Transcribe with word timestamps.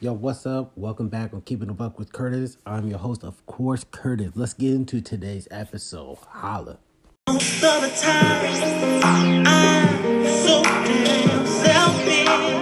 Yo, 0.00 0.12
what's 0.12 0.44
up? 0.44 0.72
Welcome 0.76 1.08
back 1.08 1.32
on 1.32 1.40
Keeping 1.42 1.68
the 1.68 1.72
Buck 1.72 2.00
with 2.00 2.12
Curtis. 2.12 2.58
I'm 2.66 2.88
your 2.88 2.98
host, 2.98 3.22
of 3.22 3.46
course, 3.46 3.84
Curtis. 3.92 4.32
Let's 4.34 4.52
get 4.52 4.74
into 4.74 5.00
today's 5.00 5.46
episode. 5.52 6.18
Holla. 6.28 6.78
The 7.26 7.92
time, 8.02 9.46
I'm 9.46 10.26
so 10.26 10.62
damn 10.64 11.46
selfish. 11.46 12.53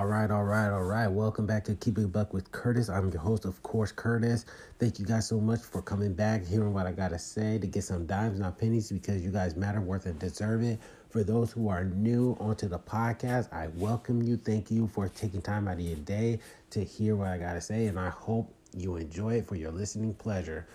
All 0.00 0.06
right, 0.06 0.30
all 0.30 0.44
right, 0.44 0.70
all 0.70 0.84
right. 0.84 1.08
Welcome 1.08 1.44
back 1.44 1.62
to 1.64 1.74
Keeping 1.74 2.08
Buck 2.08 2.32
with 2.32 2.50
Curtis. 2.52 2.88
I'm 2.88 3.10
your 3.10 3.20
host, 3.20 3.44
of 3.44 3.62
course, 3.62 3.92
Curtis. 3.92 4.46
Thank 4.78 4.98
you 4.98 5.04
guys 5.04 5.28
so 5.28 5.38
much 5.38 5.60
for 5.60 5.82
coming 5.82 6.14
back, 6.14 6.42
hearing 6.42 6.72
what 6.72 6.86
I 6.86 6.92
got 6.92 7.10
to 7.10 7.18
say, 7.18 7.58
to 7.58 7.66
get 7.66 7.84
some 7.84 8.06
dimes, 8.06 8.40
not 8.40 8.56
pennies, 8.56 8.90
because 8.90 9.22
you 9.22 9.30
guys 9.30 9.56
matter, 9.56 9.82
worth, 9.82 10.06
and 10.06 10.18
deserve 10.18 10.62
it. 10.62 10.78
For 11.10 11.22
those 11.22 11.52
who 11.52 11.68
are 11.68 11.84
new 11.84 12.34
onto 12.40 12.66
the 12.66 12.78
podcast, 12.78 13.52
I 13.52 13.66
welcome 13.74 14.22
you. 14.22 14.38
Thank 14.38 14.70
you 14.70 14.86
for 14.86 15.06
taking 15.06 15.42
time 15.42 15.68
out 15.68 15.74
of 15.74 15.80
your 15.80 15.96
day 15.96 16.38
to 16.70 16.82
hear 16.82 17.14
what 17.14 17.28
I 17.28 17.36
got 17.36 17.52
to 17.52 17.60
say, 17.60 17.84
and 17.84 18.00
I 18.00 18.08
hope 18.08 18.50
you 18.74 18.96
enjoy 18.96 19.34
it 19.34 19.46
for 19.46 19.56
your 19.56 19.70
listening 19.70 20.14
pleasure. 20.14 20.66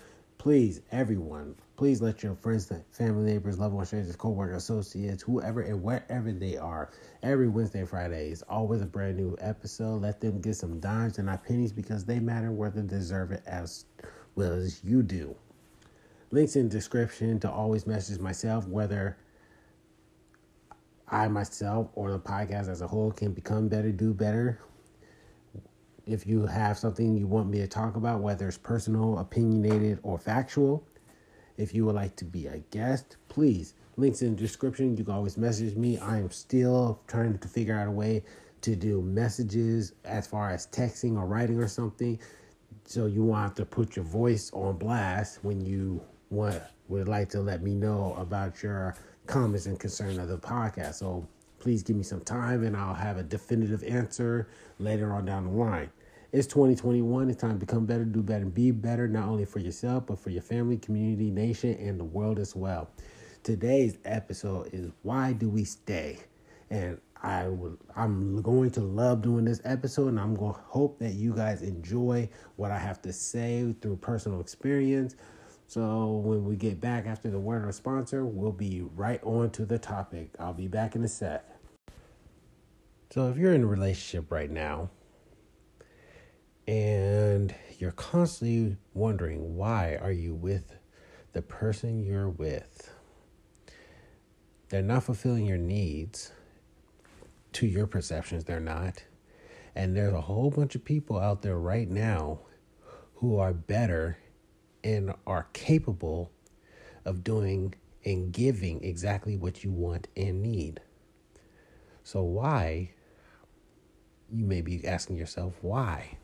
Please, 0.46 0.80
everyone, 0.92 1.56
please 1.76 2.00
let 2.00 2.22
your 2.22 2.36
friends, 2.36 2.70
family, 2.92 3.32
neighbors, 3.32 3.58
loved 3.58 3.74
ones, 3.74 3.88
strangers, 3.88 4.14
co-workers, 4.14 4.62
associates, 4.62 5.20
whoever 5.20 5.62
and 5.62 5.82
wherever 5.82 6.30
they 6.30 6.56
are, 6.56 6.88
every 7.24 7.48
Wednesday 7.48 7.80
and 7.80 7.88
Friday 7.88 8.30
is 8.30 8.42
always 8.42 8.80
a 8.80 8.86
brand 8.86 9.16
new 9.16 9.36
episode. 9.40 10.02
Let 10.02 10.20
them 10.20 10.40
get 10.40 10.54
some 10.54 10.78
dimes 10.78 11.18
and 11.18 11.26
not 11.26 11.44
pennies 11.44 11.72
because 11.72 12.04
they 12.04 12.20
matter, 12.20 12.50
and 12.50 12.88
deserve 12.88 13.32
it 13.32 13.42
as 13.44 13.86
well 14.36 14.52
as 14.52 14.84
you 14.84 15.02
do. 15.02 15.34
Links 16.30 16.54
in 16.54 16.68
description 16.68 17.40
to 17.40 17.50
always 17.50 17.84
message 17.84 18.20
myself, 18.20 18.68
whether 18.68 19.16
I 21.08 21.26
myself 21.26 21.90
or 21.96 22.12
the 22.12 22.20
podcast 22.20 22.68
as 22.68 22.82
a 22.82 22.86
whole 22.86 23.10
can 23.10 23.32
become 23.32 23.66
better, 23.66 23.90
do 23.90 24.14
better. 24.14 24.60
If 26.06 26.24
you 26.24 26.46
have 26.46 26.78
something 26.78 27.16
you 27.16 27.26
want 27.26 27.50
me 27.50 27.58
to 27.58 27.66
talk 27.66 27.96
about, 27.96 28.20
whether 28.20 28.46
it's 28.46 28.56
personal, 28.56 29.18
opinionated, 29.18 29.98
or 30.04 30.18
factual, 30.18 30.86
if 31.56 31.74
you 31.74 31.84
would 31.86 31.96
like 31.96 32.14
to 32.16 32.24
be 32.24 32.46
a 32.46 32.58
guest, 32.70 33.16
please, 33.28 33.74
links 33.96 34.22
in 34.22 34.36
the 34.36 34.40
description. 34.40 34.96
You 34.96 35.04
can 35.04 35.14
always 35.14 35.36
message 35.36 35.74
me. 35.74 35.98
I 35.98 36.18
am 36.18 36.30
still 36.30 37.00
trying 37.08 37.36
to 37.38 37.48
figure 37.48 37.76
out 37.76 37.88
a 37.88 37.90
way 37.90 38.22
to 38.60 38.76
do 38.76 39.02
messages 39.02 39.94
as 40.04 40.28
far 40.28 40.50
as 40.50 40.68
texting 40.68 41.16
or 41.16 41.26
writing 41.26 41.58
or 41.58 41.66
something. 41.66 42.18
So 42.84 43.06
you 43.06 43.24
want 43.24 43.56
to 43.56 43.64
put 43.64 43.96
your 43.96 44.04
voice 44.04 44.52
on 44.52 44.76
blast 44.76 45.40
when 45.42 45.64
you 45.64 46.00
want 46.30 46.62
would 46.88 47.08
like 47.08 47.28
to 47.30 47.40
let 47.40 47.62
me 47.62 47.74
know 47.74 48.14
about 48.16 48.62
your 48.62 48.94
comments 49.26 49.66
and 49.66 49.78
concern 49.78 50.20
of 50.20 50.28
the 50.28 50.38
podcast. 50.38 50.94
So 50.94 51.26
please 51.58 51.82
give 51.82 51.96
me 51.96 52.04
some 52.04 52.20
time 52.20 52.64
and 52.64 52.76
I'll 52.76 52.94
have 52.94 53.16
a 53.16 53.24
definitive 53.24 53.82
answer 53.82 54.48
later 54.78 55.12
on 55.12 55.24
down 55.24 55.46
the 55.46 55.50
line. 55.50 55.90
It's 56.36 56.46
2021. 56.48 57.30
It's 57.30 57.40
time 57.40 57.52
to 57.52 57.56
become 57.56 57.86
better, 57.86 58.04
do 58.04 58.22
better, 58.22 58.42
and 58.42 58.54
be 58.54 58.70
better, 58.70 59.08
not 59.08 59.26
only 59.26 59.46
for 59.46 59.58
yourself, 59.58 60.04
but 60.04 60.18
for 60.18 60.28
your 60.28 60.42
family, 60.42 60.76
community, 60.76 61.30
nation, 61.30 61.72
and 61.80 61.98
the 61.98 62.04
world 62.04 62.38
as 62.38 62.54
well. 62.54 62.90
Today's 63.42 63.96
episode 64.04 64.68
is 64.70 64.90
Why 65.02 65.32
Do 65.32 65.48
We 65.48 65.64
Stay? 65.64 66.18
And 66.68 67.00
I 67.22 67.48
will 67.48 67.78
I'm 67.96 68.42
going 68.42 68.70
to 68.72 68.82
love 68.82 69.22
doing 69.22 69.46
this 69.46 69.62
episode 69.64 70.08
and 70.08 70.20
I'm 70.20 70.34
going 70.34 70.52
to 70.52 70.60
hope 70.60 70.98
that 70.98 71.14
you 71.14 71.32
guys 71.34 71.62
enjoy 71.62 72.28
what 72.56 72.70
I 72.70 72.78
have 72.80 73.00
to 73.00 73.14
say 73.14 73.74
through 73.80 73.96
personal 73.96 74.42
experience. 74.42 75.16
So 75.68 76.16
when 76.16 76.44
we 76.44 76.56
get 76.56 76.82
back 76.82 77.06
after 77.06 77.30
the 77.30 77.40
word 77.40 77.66
of 77.66 77.74
sponsor, 77.74 78.26
we'll 78.26 78.52
be 78.52 78.82
right 78.94 79.24
on 79.24 79.52
to 79.52 79.64
the 79.64 79.78
topic. 79.78 80.34
I'll 80.38 80.52
be 80.52 80.68
back 80.68 80.96
in 80.96 81.02
a 81.02 81.08
sec. 81.08 81.46
So 83.08 83.30
if 83.30 83.38
you're 83.38 83.54
in 83.54 83.62
a 83.62 83.66
relationship 83.66 84.30
right 84.30 84.50
now 84.50 84.90
and 86.66 87.54
you're 87.78 87.92
constantly 87.92 88.76
wondering 88.94 89.56
why 89.56 89.96
are 89.96 90.12
you 90.12 90.34
with 90.34 90.76
the 91.32 91.42
person 91.42 92.02
you're 92.02 92.28
with? 92.28 92.92
They're 94.68 94.82
not 94.82 95.04
fulfilling 95.04 95.46
your 95.46 95.58
needs. 95.58 96.32
To 97.52 97.66
your 97.66 97.86
perceptions, 97.86 98.44
they're 98.44 98.60
not. 98.60 99.04
And 99.74 99.96
there's 99.96 100.12
a 100.12 100.20
whole 100.20 100.50
bunch 100.50 100.74
of 100.74 100.84
people 100.84 101.18
out 101.18 101.42
there 101.42 101.58
right 101.58 101.88
now 101.88 102.40
who 103.16 103.38
are 103.38 103.54
better 103.54 104.18
and 104.84 105.14
are 105.26 105.46
capable 105.52 106.32
of 107.04 107.24
doing 107.24 107.74
and 108.04 108.32
giving 108.32 108.82
exactly 108.84 109.36
what 109.36 109.64
you 109.64 109.72
want 109.72 110.08
and 110.16 110.42
need. 110.42 110.80
So, 112.02 112.22
why? 112.22 112.90
You 114.30 114.44
may 114.44 114.60
be 114.60 114.86
asking 114.86 115.16
yourself, 115.16 115.54
why 115.62 116.18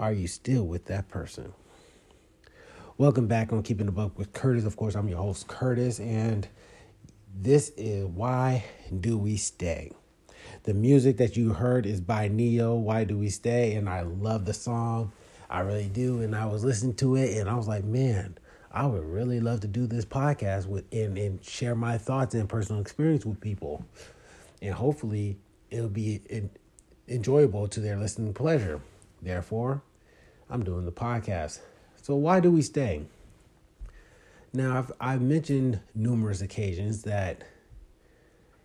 are 0.00 0.14
you 0.14 0.26
still 0.26 0.66
with 0.66 0.86
that 0.86 1.10
person? 1.10 1.52
Welcome 2.96 3.26
back 3.26 3.52
on 3.52 3.62
Keeping 3.62 3.84
the 3.84 3.92
Buck 3.92 4.18
with 4.18 4.32
Curtis. 4.32 4.64
Of 4.64 4.74
course, 4.74 4.94
I'm 4.94 5.08
your 5.08 5.18
host, 5.18 5.46
Curtis, 5.46 6.00
and 6.00 6.48
this 7.36 7.68
is 7.76 8.06
Why 8.06 8.64
Do 8.98 9.18
We 9.18 9.36
Stay? 9.36 9.92
The 10.62 10.72
music 10.72 11.18
that 11.18 11.36
you 11.36 11.52
heard 11.52 11.84
is 11.84 12.00
by 12.00 12.28
Ne-Yo, 12.28 12.76
Why 12.76 13.04
Do 13.04 13.18
We 13.18 13.28
Stay? 13.28 13.74
And 13.74 13.90
I 13.90 14.00
love 14.00 14.46
the 14.46 14.54
song. 14.54 15.12
I 15.50 15.60
really 15.60 15.90
do. 15.90 16.22
And 16.22 16.34
I 16.34 16.46
was 16.46 16.64
listening 16.64 16.94
to 16.94 17.16
it 17.16 17.36
and 17.36 17.46
I 17.46 17.54
was 17.54 17.68
like, 17.68 17.84
man, 17.84 18.38
I 18.72 18.86
would 18.86 19.04
really 19.04 19.38
love 19.38 19.60
to 19.60 19.68
do 19.68 19.86
this 19.86 20.06
podcast 20.06 20.66
with 20.66 20.86
and, 20.92 21.18
and 21.18 21.44
share 21.44 21.74
my 21.74 21.98
thoughts 21.98 22.34
and 22.34 22.48
personal 22.48 22.80
experience 22.80 23.26
with 23.26 23.38
people. 23.38 23.84
And 24.62 24.72
hopefully 24.72 25.36
it'll 25.68 25.90
be 25.90 26.22
in, 26.30 26.48
enjoyable 27.06 27.68
to 27.68 27.80
their 27.80 27.98
listening 27.98 28.32
pleasure. 28.32 28.80
Therefore, 29.20 29.82
I'm 30.50 30.64
doing 30.64 30.84
the 30.84 30.92
podcast. 30.92 31.60
So 32.02 32.16
why 32.16 32.40
do 32.40 32.50
we 32.50 32.62
stay? 32.62 33.04
Now, 34.52 34.78
I've, 34.78 34.92
I've 35.00 35.22
mentioned 35.22 35.78
numerous 35.94 36.40
occasions 36.40 37.02
that, 37.02 37.44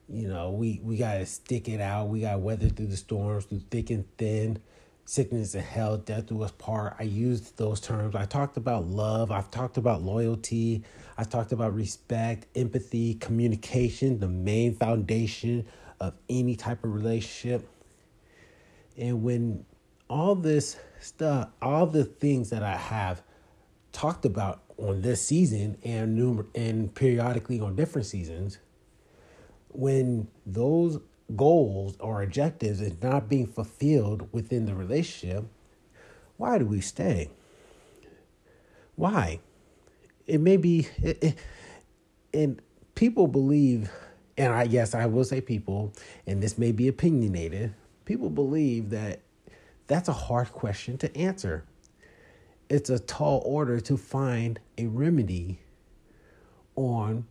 you 0.10 0.28
know, 0.28 0.50
we, 0.50 0.82
we 0.84 0.98
got 0.98 1.16
to 1.16 1.26
stick 1.28 1.70
it 1.70 1.80
out. 1.80 2.08
We 2.10 2.22
got 2.22 2.34
to 2.34 2.38
weather 2.40 2.70
through 2.70 2.88
the 2.88 2.98
storms, 2.98 3.46
through 3.46 3.62
thick 3.70 3.92
and 3.92 4.06
thin, 4.18 4.60
sickness 5.06 5.54
and 5.54 5.64
health, 5.64 6.06
death 6.06 6.26
do 6.26 6.42
us 6.42 6.52
part. 6.54 6.96
I 6.98 7.04
used 7.04 7.56
those 7.58 7.80
terms. 7.80 8.16
I 8.16 8.26
talked 8.26 8.58
about 8.58 8.88
love. 8.88 9.30
I've 9.30 9.52
talked 9.52 9.78
about 9.78 10.02
loyalty. 10.02 10.84
I 11.20 11.24
talked 11.24 11.52
about 11.52 11.76
respect, 11.76 12.48
empathy, 12.56 13.14
communication, 13.14 14.20
the 14.20 14.28
main 14.28 14.74
foundation 14.74 15.68
of 16.00 16.16
any 16.28 16.56
type 16.56 16.84
of 16.84 16.96
relationship. 16.96 17.70
And 18.98 19.22
when 19.22 19.66
all 20.10 20.36
this 20.36 20.78
stuff, 21.00 21.50
all 21.62 21.88
the 21.88 22.04
things 22.06 22.50
that 22.50 22.64
I 22.64 22.78
have 22.78 23.24
talked 23.92 24.26
about 24.26 24.62
on 24.78 25.02
this 25.02 25.26
season 25.26 25.78
and 25.84 26.18
numer- 26.18 26.48
and 26.54 26.94
periodically 26.94 27.60
on 27.60 27.76
different 27.76 28.06
seasons, 28.08 28.60
when 29.70 30.28
those 30.46 31.00
goals 31.36 31.98
or 32.00 32.22
objectives 32.22 32.82
is 32.82 33.02
not 33.02 33.30
being 33.30 33.48
fulfilled 33.48 34.28
within 34.32 34.66
the 34.66 34.76
relationship, 34.76 35.46
why 36.38 36.58
do 36.58 36.66
we 36.66 36.82
stay? 36.82 37.30
Why? 38.96 39.40
It 40.28 40.40
may 40.40 40.58
be, 40.58 40.88
it, 41.02 41.24
it, 41.24 41.38
and 42.34 42.62
people 42.96 43.28
believe, 43.28 43.90
and 44.38 44.54
I 44.54 44.68
guess 44.68 44.94
I 44.94 45.06
will 45.06 45.24
say 45.24 45.42
people, 45.42 45.94
and 46.28 46.42
this 46.42 46.58
may 46.58 46.72
be 46.72 46.88
opinionated. 46.88 47.74
People 48.06 48.30
believe 48.30 48.90
that 48.92 49.22
that's 49.88 50.10
a 50.10 50.14
hard 50.14 50.52
question 50.52 50.98
to 51.00 51.18
answer. 51.18 51.66
It's 52.70 52.90
a 52.90 53.00
tall 53.00 53.42
order 53.46 53.80
to 53.82 53.98
find 53.98 54.60
a 54.78 54.88
remedy 54.88 55.60
on 56.76 57.26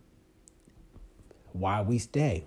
why 1.51 1.81
we 1.81 1.99
stay. 1.99 2.45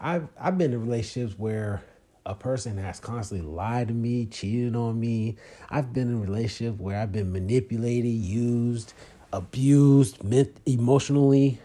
I've 0.00 0.28
I've 0.38 0.58
been 0.58 0.72
in 0.72 0.80
relationships 0.80 1.38
where 1.38 1.82
a 2.26 2.34
person 2.34 2.78
has 2.78 3.00
constantly 3.00 3.46
lied 3.46 3.88
to 3.88 3.94
me, 3.94 4.26
cheated 4.26 4.76
on 4.76 4.98
me. 4.98 5.36
I've 5.68 5.92
been 5.92 6.08
in 6.08 6.22
relationships 6.22 6.80
where 6.80 6.98
I've 6.98 7.12
been 7.12 7.32
manipulated, 7.32 8.10
used, 8.10 8.94
abused, 9.32 10.24
meant 10.24 10.56
emotionally. 10.64 11.58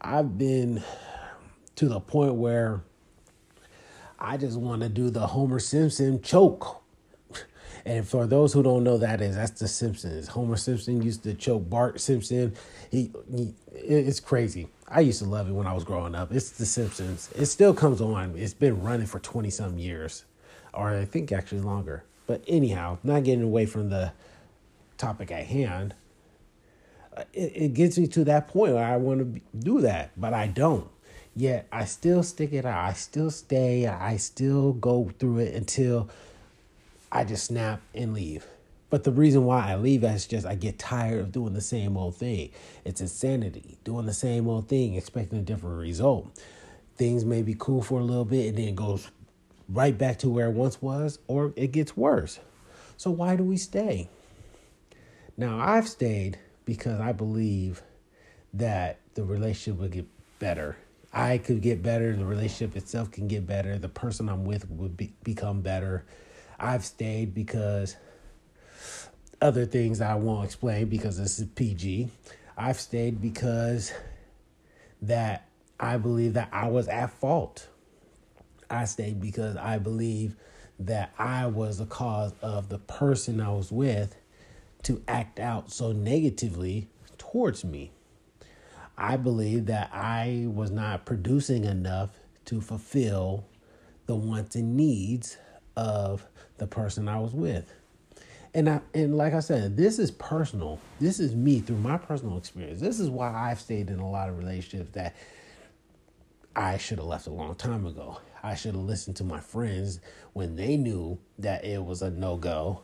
I've 0.00 0.38
been 0.38 0.82
to 1.76 1.88
the 1.88 2.00
point 2.00 2.34
where 2.34 2.82
I 4.18 4.36
just 4.36 4.58
want 4.58 4.82
to 4.82 4.88
do 4.88 5.10
the 5.10 5.26
Homer 5.26 5.58
Simpson 5.58 6.20
choke. 6.22 6.82
And 7.84 8.06
for 8.06 8.26
those 8.26 8.52
who 8.52 8.62
don't 8.62 8.84
know 8.84 8.98
that 8.98 9.20
is 9.20 9.36
that's 9.36 9.60
the 9.60 9.68
Simpsons. 9.68 10.28
Homer 10.28 10.56
Simpson 10.56 11.00
used 11.00 11.22
to 11.22 11.34
choke 11.34 11.70
Bart 11.70 12.00
Simpson. 12.00 12.54
He, 12.90 13.10
he 13.34 13.54
it's 13.72 14.20
crazy. 14.20 14.68
I 14.88 15.00
used 15.00 15.20
to 15.22 15.28
love 15.28 15.48
it 15.48 15.52
when 15.52 15.66
I 15.66 15.72
was 15.72 15.84
growing 15.84 16.14
up. 16.14 16.32
It's 16.32 16.50
the 16.50 16.66
Simpsons. 16.66 17.30
It 17.34 17.46
still 17.46 17.72
comes 17.72 18.00
on. 18.00 18.34
It's 18.36 18.54
been 18.54 18.82
running 18.82 19.06
for 19.06 19.20
20 19.20 19.48
some 19.50 19.78
years 19.78 20.24
or 20.72 20.90
I 20.90 21.04
think 21.04 21.32
actually 21.32 21.60
longer. 21.60 22.04
But 22.26 22.42
anyhow, 22.46 22.98
not 23.02 23.24
getting 23.24 23.42
away 23.42 23.66
from 23.66 23.90
the 23.90 24.12
topic 24.96 25.30
at 25.30 25.46
hand. 25.46 25.94
Uh, 27.16 27.24
it, 27.32 27.52
it 27.54 27.74
gets 27.74 27.98
me 27.98 28.06
to 28.08 28.24
that 28.24 28.48
point 28.48 28.74
where 28.74 28.84
I 28.84 28.96
want 28.96 29.34
to 29.34 29.40
do 29.58 29.80
that, 29.80 30.10
but 30.16 30.34
I 30.34 30.46
don't. 30.46 30.88
Yet 31.38 31.68
I 31.70 31.84
still 31.84 32.24
stick 32.24 32.52
it 32.52 32.66
out. 32.66 32.84
I 32.84 32.94
still 32.94 33.30
stay. 33.30 33.86
I 33.86 34.16
still 34.16 34.72
go 34.72 35.12
through 35.20 35.38
it 35.38 35.54
until 35.54 36.10
I 37.12 37.22
just 37.22 37.44
snap 37.44 37.80
and 37.94 38.12
leave. 38.12 38.44
But 38.90 39.04
the 39.04 39.12
reason 39.12 39.44
why 39.44 39.70
I 39.70 39.76
leave 39.76 40.02
is 40.02 40.26
just 40.26 40.44
I 40.44 40.56
get 40.56 40.80
tired 40.80 41.20
of 41.20 41.30
doing 41.30 41.52
the 41.52 41.60
same 41.60 41.96
old 41.96 42.16
thing. 42.16 42.50
It's 42.84 43.00
insanity, 43.00 43.78
doing 43.84 44.06
the 44.06 44.12
same 44.12 44.48
old 44.48 44.66
thing, 44.66 44.94
expecting 44.96 45.38
a 45.38 45.42
different 45.42 45.78
result. 45.78 46.26
Things 46.96 47.24
may 47.24 47.42
be 47.42 47.54
cool 47.56 47.82
for 47.82 48.00
a 48.00 48.04
little 48.04 48.24
bit 48.24 48.48
and 48.48 48.58
then 48.58 48.68
it 48.70 48.74
goes 48.74 49.08
right 49.68 49.96
back 49.96 50.18
to 50.18 50.28
where 50.28 50.48
it 50.48 50.54
once 50.54 50.82
was, 50.82 51.20
or 51.28 51.52
it 51.54 51.70
gets 51.70 51.96
worse. 51.96 52.40
So 52.96 53.12
why 53.12 53.36
do 53.36 53.44
we 53.44 53.58
stay? 53.58 54.08
Now 55.36 55.60
I've 55.60 55.86
stayed 55.86 56.40
because 56.64 56.98
I 56.98 57.12
believe 57.12 57.80
that 58.54 58.98
the 59.14 59.22
relationship 59.22 59.80
will 59.80 59.88
get 59.88 60.06
better. 60.40 60.78
I 61.12 61.38
could 61.38 61.62
get 61.62 61.82
better, 61.82 62.14
the 62.14 62.26
relationship 62.26 62.76
itself 62.76 63.10
can 63.10 63.28
get 63.28 63.46
better, 63.46 63.78
the 63.78 63.88
person 63.88 64.28
I'm 64.28 64.44
with 64.44 64.68
would 64.70 64.96
be, 64.96 65.14
become 65.24 65.62
better. 65.62 66.04
I've 66.58 66.84
stayed 66.84 67.34
because 67.34 67.96
other 69.40 69.64
things 69.64 70.00
I 70.00 70.14
won't 70.16 70.44
explain 70.44 70.88
because 70.88 71.18
this 71.18 71.38
is 71.38 71.46
PG. 71.54 72.08
I've 72.56 72.80
stayed 72.80 73.22
because 73.22 73.92
that 75.02 75.48
I 75.78 75.96
believe 75.96 76.34
that 76.34 76.48
I 76.52 76.68
was 76.68 76.88
at 76.88 77.10
fault. 77.10 77.68
I 78.68 78.84
stayed 78.84 79.20
because 79.20 79.56
I 79.56 79.78
believe 79.78 80.34
that 80.80 81.12
I 81.18 81.46
was 81.46 81.78
the 81.78 81.86
cause 81.86 82.32
of 82.42 82.68
the 82.68 82.78
person 82.78 83.40
I 83.40 83.50
was 83.50 83.72
with 83.72 84.16
to 84.82 85.02
act 85.08 85.38
out 85.38 85.70
so 85.70 85.92
negatively 85.92 86.88
towards 87.16 87.64
me. 87.64 87.92
I 88.98 89.16
believe 89.16 89.66
that 89.66 89.90
I 89.92 90.46
was 90.48 90.72
not 90.72 91.06
producing 91.06 91.64
enough 91.64 92.10
to 92.46 92.60
fulfill 92.60 93.46
the 94.06 94.16
wants 94.16 94.56
and 94.56 94.76
needs 94.76 95.38
of 95.76 96.26
the 96.56 96.66
person 96.66 97.08
I 97.08 97.20
was 97.20 97.32
with. 97.32 97.72
And 98.52 98.68
I 98.68 98.80
and 98.94 99.16
like 99.16 99.34
I 99.34 99.40
said, 99.40 99.76
this 99.76 100.00
is 100.00 100.10
personal. 100.10 100.80
This 100.98 101.20
is 101.20 101.36
me 101.36 101.60
through 101.60 101.76
my 101.76 101.96
personal 101.96 102.36
experience. 102.36 102.80
This 102.80 102.98
is 102.98 103.08
why 103.08 103.32
I've 103.32 103.60
stayed 103.60 103.88
in 103.88 104.00
a 104.00 104.10
lot 104.10 104.28
of 104.28 104.36
relationships 104.36 104.90
that 104.94 105.14
I 106.56 106.76
should 106.76 106.98
have 106.98 107.06
left 107.06 107.28
a 107.28 107.30
long 107.30 107.54
time 107.54 107.86
ago. 107.86 108.18
I 108.42 108.56
should 108.56 108.74
have 108.74 108.84
listened 108.84 109.16
to 109.16 109.24
my 109.24 109.38
friends 109.38 110.00
when 110.32 110.56
they 110.56 110.76
knew 110.76 111.18
that 111.38 111.64
it 111.64 111.84
was 111.84 112.02
a 112.02 112.10
no 112.10 112.36
go 112.36 112.82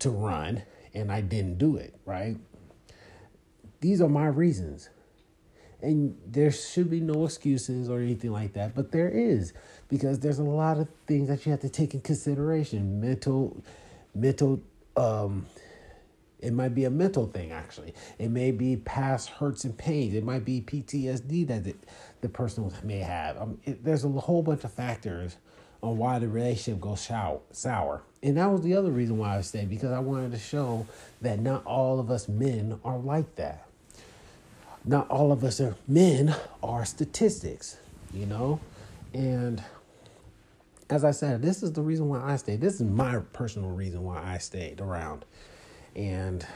to 0.00 0.10
run 0.10 0.62
and 0.92 1.12
I 1.12 1.20
didn't 1.20 1.58
do 1.58 1.76
it, 1.76 1.94
right? 2.04 2.36
These 3.80 4.00
are 4.00 4.08
my 4.08 4.26
reasons. 4.26 4.88
And 5.84 6.16
there 6.26 6.50
should 6.50 6.90
be 6.90 7.00
no 7.00 7.24
excuses 7.24 7.90
or 7.90 8.00
anything 8.00 8.32
like 8.32 8.54
that, 8.54 8.74
but 8.74 8.90
there 8.90 9.08
is 9.08 9.52
because 9.88 10.18
there's 10.18 10.38
a 10.38 10.44
lot 10.44 10.78
of 10.78 10.88
things 11.06 11.28
that 11.28 11.44
you 11.44 11.52
have 11.52 11.60
to 11.60 11.68
take 11.68 11.94
in 11.94 12.00
consideration. 12.00 13.00
Mental 13.00 13.56
mental 14.14 14.62
um 14.96 15.46
it 16.38 16.52
might 16.52 16.74
be 16.74 16.84
a 16.84 16.90
mental 16.90 17.26
thing 17.26 17.52
actually. 17.52 17.94
It 18.18 18.30
may 18.30 18.50
be 18.50 18.76
past 18.76 19.30
hurts 19.30 19.64
and 19.64 19.76
pains. 19.76 20.14
It 20.14 20.24
might 20.24 20.44
be 20.44 20.60
ptsd 20.60 21.46
that 21.48 21.64
the, 21.64 21.74
the 22.20 22.28
person 22.28 22.70
may 22.82 22.98
have. 22.98 23.40
Um, 23.40 23.58
it, 23.64 23.82
there's 23.84 24.04
a 24.04 24.08
whole 24.08 24.42
bunch 24.42 24.64
of 24.64 24.72
factors 24.72 25.36
on 25.82 25.96
why 25.96 26.18
the 26.18 26.28
relationship 26.28 26.80
goes 26.80 27.00
sour, 27.00 27.40
sour. 27.50 28.02
And 28.22 28.36
that 28.36 28.46
was 28.50 28.62
the 28.62 28.74
other 28.74 28.90
reason 28.90 29.18
why 29.18 29.36
i 29.36 29.40
stayed 29.42 29.68
because 29.70 29.92
i 29.92 29.98
wanted 29.98 30.32
to 30.32 30.38
show 30.38 30.86
that 31.20 31.40
not 31.40 31.64
all 31.66 32.00
of 32.00 32.10
us 32.10 32.28
men 32.28 32.78
are 32.84 32.98
like 32.98 33.34
that 33.36 33.66
not 34.84 35.08
all 35.10 35.32
of 35.32 35.44
us 35.44 35.60
are 35.60 35.76
men 35.88 36.34
are 36.62 36.84
statistics 36.84 37.76
you 38.12 38.26
know 38.26 38.60
and 39.12 39.62
as 40.90 41.04
I 41.04 41.12
said, 41.12 41.40
this 41.40 41.62
is 41.62 41.72
the 41.72 41.82
reason 41.82 42.08
why 42.08 42.20
I 42.20 42.36
stayed. 42.36 42.60
This 42.60 42.74
is 42.74 42.82
my 42.82 43.18
personal 43.32 43.70
reason 43.70 44.02
why 44.02 44.22
I 44.22 44.38
stayed 44.38 44.80
around. 44.80 45.24
And 45.96 46.46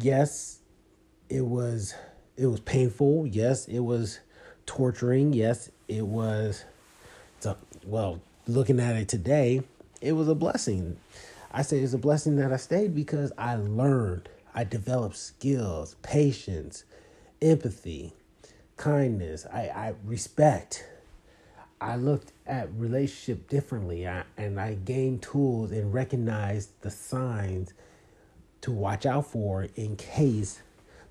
yes, 0.00 0.58
it 1.28 1.42
was 1.46 1.94
it 2.36 2.46
was 2.46 2.60
painful. 2.60 3.26
Yes, 3.26 3.66
it 3.66 3.80
was 3.80 4.18
torturing. 4.66 5.32
Yes, 5.32 5.70
it 5.86 6.06
was 6.06 6.64
well, 7.86 8.20
looking 8.46 8.80
at 8.80 8.96
it 8.96 9.08
today, 9.08 9.62
it 10.00 10.12
was 10.12 10.28
a 10.28 10.34
blessing. 10.34 10.96
I 11.52 11.62
say 11.62 11.78
it's 11.78 11.92
a 11.92 11.98
blessing 11.98 12.36
that 12.36 12.52
I 12.52 12.56
stayed 12.56 12.94
because 12.94 13.32
I 13.36 13.56
learned, 13.56 14.28
I 14.54 14.64
developed 14.64 15.16
skills, 15.16 15.96
patience, 16.02 16.84
empathy, 17.42 18.14
kindness, 18.76 19.46
I, 19.52 19.68
I 19.68 19.94
respect 20.04 20.84
I 21.84 21.96
looked 21.96 22.32
at 22.46 22.72
relationship 22.78 23.46
differently 23.48 24.08
I, 24.08 24.24
and 24.38 24.58
I 24.58 24.74
gained 24.74 25.22
tools 25.22 25.70
and 25.70 25.92
recognized 25.92 26.70
the 26.80 26.90
signs 26.90 27.74
to 28.62 28.72
watch 28.72 29.04
out 29.04 29.26
for 29.26 29.68
in 29.76 29.96
case 29.96 30.60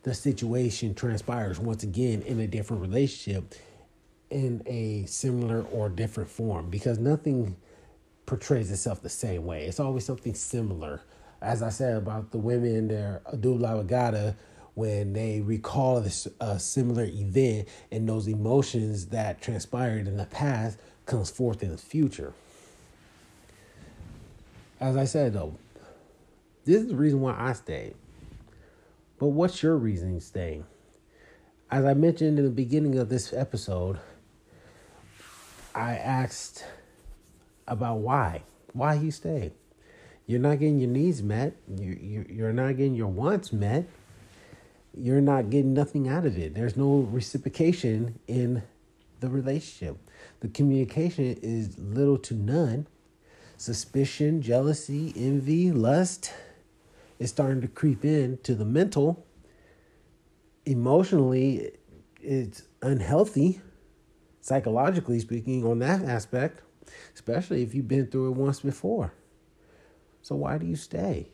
the 0.02 0.16
situation 0.16 0.96
transpires 0.96 1.60
once 1.60 1.84
again 1.84 2.24
in 2.24 2.40
a 2.40 2.48
different 2.48 2.82
relationship 2.82 3.54
in 4.32 4.64
a 4.66 5.06
similar 5.06 5.62
or 5.72 5.90
different 5.90 6.30
form 6.30 6.72
because 6.72 6.98
nothing 6.98 7.56
portrays 8.26 8.72
itself 8.72 9.02
the 9.04 9.10
same 9.10 9.46
way. 9.46 9.68
It's 9.68 9.80
always 9.80 10.06
something 10.06 10.34
similar. 10.34 11.02
As 11.44 11.62
I 11.62 11.70
said 11.70 11.98
about 11.98 12.32
the 12.32 12.38
women 12.38 12.88
their 12.88 13.22
Adula 13.26 13.84
Wagata, 13.84 14.36
when 14.76 15.12
they 15.12 15.42
recall 15.42 16.00
this 16.00 16.26
a 16.40 16.58
similar 16.58 17.04
event 17.04 17.68
and 17.92 18.08
those 18.08 18.28
emotions 18.28 19.08
that 19.08 19.42
transpired 19.42 20.08
in 20.08 20.16
the 20.16 20.26
past 20.26 20.80
comes 21.06 21.30
forth 21.30 21.62
in 21.62 21.70
the 21.70 21.78
future. 21.78 22.34
As 24.80 24.96
I 24.96 25.04
said 25.04 25.34
though, 25.34 25.56
this 26.64 26.82
is 26.82 26.88
the 26.88 26.96
reason 26.96 27.20
why 27.20 27.36
I 27.38 27.52
stayed. 27.52 27.96
But 29.20 29.28
what's 29.28 29.62
your 29.62 29.76
reasoning 29.78 30.22
staying? 30.22 30.66
As 31.70 31.84
I 31.84 31.94
mentioned 31.94 32.40
in 32.40 32.46
the 32.46 32.52
beginning 32.52 32.98
of 32.98 33.10
this 33.10 33.34
episode, 33.34 34.00
I 35.76 35.96
asked 35.96 36.64
about 37.68 37.98
why. 37.98 38.44
Why 38.72 38.94
you 38.94 39.12
stay. 39.12 39.52
You're 40.26 40.40
not 40.40 40.60
getting 40.60 40.80
your 40.80 40.90
needs 40.90 41.22
met. 41.22 41.56
You, 41.68 41.98
you, 42.02 42.26
you're 42.30 42.54
not 42.54 42.78
getting 42.78 42.96
your 42.96 43.08
wants 43.08 43.52
met 43.52 43.86
you're 44.96 45.22
not 45.22 45.50
getting 45.50 45.74
nothing 45.74 46.08
out 46.08 46.26
of 46.26 46.38
it. 46.38 46.54
There's 46.54 46.78
no 46.78 47.08
reciprocation 47.12 48.20
in 48.28 48.64
the 49.20 49.30
relationship. 49.30 49.98
The 50.42 50.50
communication 50.50 51.38
is 51.42 51.78
little 51.80 52.18
to 52.20 52.34
none. 52.34 52.88
Suspicion, 53.58 54.42
jealousy, 54.42 55.14
envy, 55.16 55.72
lust 55.72 56.32
is 57.20 57.30
starting 57.30 57.62
to 57.62 57.68
creep 57.68 58.06
in 58.06 58.38
to 58.44 58.54
the 58.54 58.66
mental. 58.66 59.26
Emotionally, 60.66 61.72
it's 62.22 62.64
unhealthy, 62.82 63.62
psychologically 64.42 65.20
speaking, 65.20 65.66
on 65.66 65.80
that 65.80 66.04
aspect, 66.04 66.62
especially 67.16 67.64
if 67.64 67.74
you've 67.74 67.88
been 67.88 68.08
through 68.08 68.32
it 68.32 68.36
once 68.36 68.60
before. 68.60 69.14
So, 70.24 70.36
why 70.36 70.58
do 70.58 70.66
you 70.66 70.76
stay? 70.76 71.28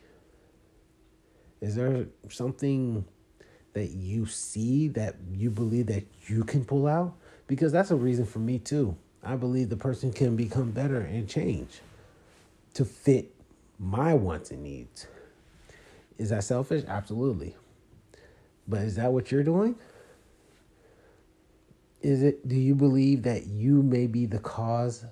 Is 1.60 1.76
there 1.76 2.06
something 2.28 3.04
that 3.72 3.90
you 3.90 4.26
see 4.26 4.88
that 4.88 5.14
you 5.32 5.50
believe 5.50 5.86
that 5.86 6.04
you 6.26 6.44
can 6.44 6.64
pull 6.64 6.86
out? 6.86 7.14
Because 7.46 7.72
that's 7.72 7.90
a 7.90 7.96
reason 7.96 8.26
for 8.26 8.40
me 8.40 8.58
too. 8.58 8.96
I 9.22 9.36
believe 9.36 9.68
the 9.68 9.76
person 9.76 10.12
can 10.12 10.36
become 10.36 10.72
better 10.72 11.00
and 11.00 11.28
change 11.28 11.80
to 12.74 12.84
fit 12.84 13.32
my 13.78 14.14
wants 14.14 14.50
and 14.50 14.62
needs. 14.62 15.06
Is 16.18 16.30
that 16.30 16.44
selfish? 16.44 16.84
Absolutely. 16.86 17.54
But 18.66 18.82
is 18.82 18.96
that 18.96 19.12
what 19.12 19.30
you're 19.30 19.42
doing? 19.42 19.76
Is 22.02 22.22
it 22.22 22.48
do 22.48 22.56
you 22.56 22.74
believe 22.74 23.22
that 23.22 23.46
you 23.46 23.82
may 23.82 24.06
be 24.06 24.26
the 24.26 24.38
cause 24.38 25.04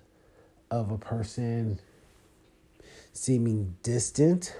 of 0.71 0.91
a 0.91 0.99
person 0.99 1.79
seeming 3.19 3.77
distant 3.83 4.57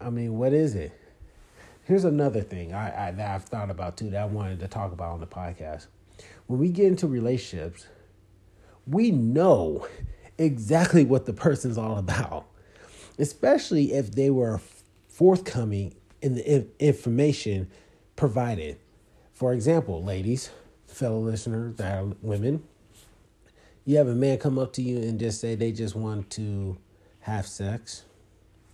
i 0.00 0.10
mean 0.10 0.36
what 0.36 0.52
is 0.52 0.74
it 0.74 0.92
here's 1.88 2.04
another 2.04 2.42
thing 2.42 2.74
I, 2.74 3.08
I 3.08 3.10
that 3.12 3.34
I've 3.34 3.44
thought 3.44 3.70
about 3.70 3.96
too 3.96 4.10
that 4.10 4.22
I 4.22 4.26
wanted 4.26 4.60
to 4.60 4.68
talk 4.68 4.92
about 4.92 5.12
on 5.12 5.20
the 5.20 5.26
podcast. 5.26 5.86
When 6.46 6.60
we 6.60 6.68
get 6.68 6.86
into 6.86 7.06
relationships, 7.06 7.86
we 8.86 9.10
know 9.10 9.86
exactly 10.36 11.04
what 11.06 11.24
the 11.24 11.32
person's 11.32 11.78
all 11.78 11.98
about, 11.98 12.46
especially 13.18 13.94
if 13.94 14.12
they 14.12 14.28
were 14.28 14.60
forthcoming 15.08 15.94
in 16.20 16.34
the 16.34 16.66
information 16.78 17.70
provided. 18.16 18.78
For 19.32 19.54
example, 19.54 20.04
ladies, 20.04 20.50
fellow 20.86 21.20
listeners 21.20 21.76
that 21.76 22.02
are 22.02 22.12
women, 22.20 22.64
you 23.88 23.96
have 23.96 24.06
a 24.06 24.14
man 24.14 24.36
come 24.36 24.58
up 24.58 24.74
to 24.74 24.82
you 24.82 24.98
and 24.98 25.18
just 25.18 25.40
say 25.40 25.54
they 25.54 25.72
just 25.72 25.96
want 25.96 26.28
to 26.28 26.76
have 27.20 27.46
sex, 27.46 28.04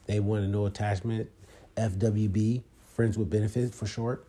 they 0.07 0.19
want 0.19 0.43
a 0.43 0.49
no 0.49 0.67
attachment, 0.67 1.31
FWB, 1.77 2.65
friends 2.97 3.17
with 3.17 3.31
benefit 3.31 3.73
for 3.73 3.87
short. 3.87 4.27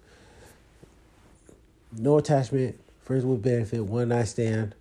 No 1.91 2.19
attachment, 2.19 2.79
friends 2.99 3.25
with 3.25 3.41
benefit, 3.41 3.83
one 3.83 4.09
night 4.09 4.25
stand, 4.25 4.75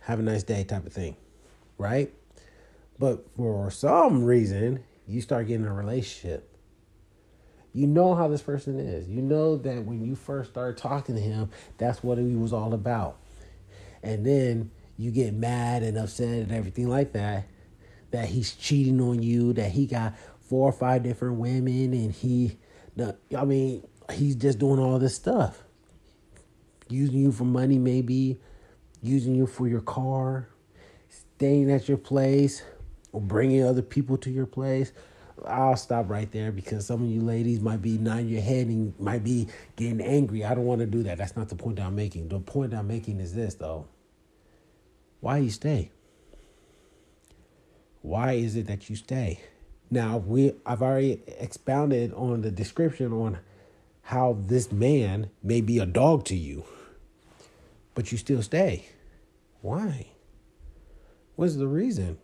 have 0.00 0.18
a 0.18 0.22
nice 0.22 0.42
day 0.42 0.64
type 0.64 0.86
of 0.86 0.94
thing, 0.94 1.14
right? 1.76 2.10
But 2.98 3.26
for 3.36 3.70
some 3.70 4.24
reason, 4.24 4.82
you 5.06 5.20
start 5.20 5.46
getting 5.46 5.66
a 5.66 5.74
relationship. 5.74 6.48
You 7.74 7.86
know 7.86 8.14
how 8.14 8.28
this 8.28 8.40
person 8.40 8.80
is. 8.80 9.10
You 9.10 9.20
know 9.20 9.58
that 9.58 9.84
when 9.84 10.06
you 10.06 10.14
first 10.14 10.52
started 10.52 10.78
talking 10.78 11.16
to 11.16 11.20
him, 11.20 11.50
that's 11.76 12.02
what 12.02 12.16
he 12.16 12.34
was 12.34 12.54
all 12.54 12.72
about. 12.72 13.18
And 14.02 14.24
then 14.24 14.70
you 15.00 15.10
get 15.10 15.34
mad 15.34 15.82
and 15.82 15.96
upset 15.96 16.28
and 16.28 16.52
everything 16.52 16.88
like 16.88 17.12
that, 17.12 17.46
that 18.10 18.28
he's 18.28 18.54
cheating 18.54 19.00
on 19.00 19.22
you, 19.22 19.52
that 19.54 19.70
he 19.70 19.86
got 19.86 20.14
four 20.40 20.68
or 20.68 20.72
five 20.72 21.02
different 21.02 21.36
women 21.36 21.92
and 21.92 22.12
he 22.12 22.56
I 23.36 23.44
mean, 23.44 23.86
he's 24.12 24.34
just 24.34 24.58
doing 24.58 24.78
all 24.78 24.98
this 24.98 25.14
stuff. 25.14 25.62
Using 26.88 27.18
you 27.18 27.32
for 27.32 27.44
money, 27.44 27.78
maybe, 27.78 28.40
using 29.00 29.34
you 29.34 29.46
for 29.46 29.68
your 29.68 29.80
car, 29.80 30.48
staying 31.08 31.70
at 31.70 31.88
your 31.88 31.98
place, 31.98 32.62
or 33.12 33.20
bringing 33.20 33.64
other 33.64 33.82
people 33.82 34.16
to 34.18 34.30
your 34.30 34.46
place. 34.46 34.92
I'll 35.46 35.76
stop 35.76 36.10
right 36.10 36.30
there 36.30 36.52
because 36.52 36.86
some 36.86 37.02
of 37.02 37.08
you 37.08 37.22
ladies 37.22 37.60
might 37.60 37.80
be 37.80 37.96
nodding 37.96 38.28
your 38.28 38.42
head 38.42 38.66
and 38.66 38.98
might 39.00 39.24
be 39.24 39.48
getting 39.76 40.00
angry. 40.02 40.44
I 40.44 40.54
don't 40.54 40.66
want 40.66 40.80
to 40.80 40.86
do 40.86 41.02
that. 41.04 41.16
That's 41.16 41.36
not 41.36 41.48
the 41.48 41.56
point 41.56 41.80
I'm 41.80 41.94
making. 41.96 42.28
The 42.28 42.40
point 42.40 42.74
I'm 42.74 42.88
making 42.88 43.20
is 43.20 43.34
this, 43.34 43.54
though. 43.54 43.86
Why 45.20 45.38
you 45.38 45.50
stay? 45.50 45.90
Why 48.02 48.32
is 48.32 48.56
it 48.56 48.66
that 48.66 48.88
you 48.88 48.96
stay? 48.96 49.40
Now 49.90 50.18
we 50.18 50.54
I've 50.64 50.82
already 50.82 51.22
expounded 51.38 52.12
on 52.14 52.42
the 52.42 52.50
description 52.50 53.12
on 53.12 53.38
how 54.02 54.38
this 54.40 54.72
man 54.72 55.30
may 55.42 55.60
be 55.60 55.78
a 55.78 55.86
dog 55.86 56.24
to 56.26 56.36
you, 56.36 56.64
but 57.94 58.10
you 58.10 58.18
still 58.18 58.42
stay. 58.42 58.86
Why? 59.60 60.06
What's 61.36 61.56
the 61.56 61.68
reason? 61.68 62.18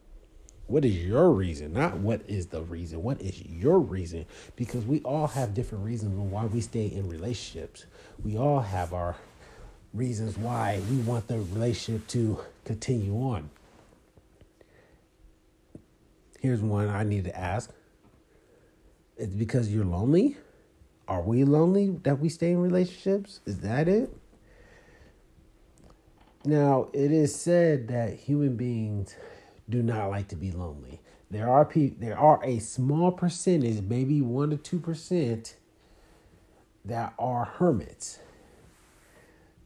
What 0.67 0.85
is 0.85 0.97
your 0.97 1.31
reason? 1.31 1.73
Not 1.73 1.99
what 1.99 2.23
is 2.27 2.47
the 2.47 2.63
reason. 2.63 3.03
What 3.03 3.21
is 3.21 3.41
your 3.45 3.79
reason? 3.79 4.27
Because 4.57 4.85
we 4.85 5.01
all 5.03 5.29
have 5.29 5.55
different 5.55 5.85
reasons 5.85 6.19
on 6.19 6.31
why 6.31 6.47
we 6.47 6.61
stay 6.61 6.87
in 6.87 7.09
relationships. 7.09 7.87
We 8.25 8.37
all 8.37 8.61
have 8.61 8.93
our 8.93 9.17
reasons 9.97 10.37
why 10.37 10.81
we 10.91 10.99
want 10.99 11.27
the 11.27 11.39
relationship 11.39 12.07
to 12.09 12.41
continue 12.65 13.15
on. 13.15 13.51
Here's 16.41 16.61
one 16.61 16.89
I 16.89 17.03
need 17.03 17.25
to 17.25 17.37
ask. 17.37 17.71
It's 19.17 19.35
because 19.35 19.73
you're 19.73 19.85
lonely? 19.85 20.37
Are 21.09 21.23
we 21.23 21.45
lonely 21.45 21.97
that 22.03 22.19
we 22.19 22.29
stay 22.29 22.51
in 22.51 22.61
relationships? 22.61 23.41
Is 23.47 23.61
that 23.61 23.89
it? 23.89 24.15
Now, 26.45 26.89
it 26.93 27.11
is 27.11 27.35
said 27.35 27.89
that 27.89 28.15
human 28.15 28.57
beings 28.57 29.17
do 29.69 29.83
not 29.83 30.11
like 30.11 30.29
to 30.29 30.37
be 30.37 30.53
lonely. 30.53 31.01
There 31.31 31.49
are 31.49 31.65
people 31.65 31.97
there 32.01 32.19
are 32.19 32.41
a 32.45 32.61
small 32.61 33.11
percentage, 33.11 33.83
maybe 33.83 34.21
1 34.21 34.59
to 34.59 34.81
2% 34.81 35.55
that 36.85 37.15
are 37.19 37.45
hermits. 37.45 38.21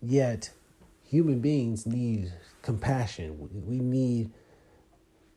Yet 0.02 0.50
human 1.04 1.40
beings 1.40 1.86
need 1.86 2.32
compassion. 2.62 3.48
We 3.66 3.78
need 3.78 4.30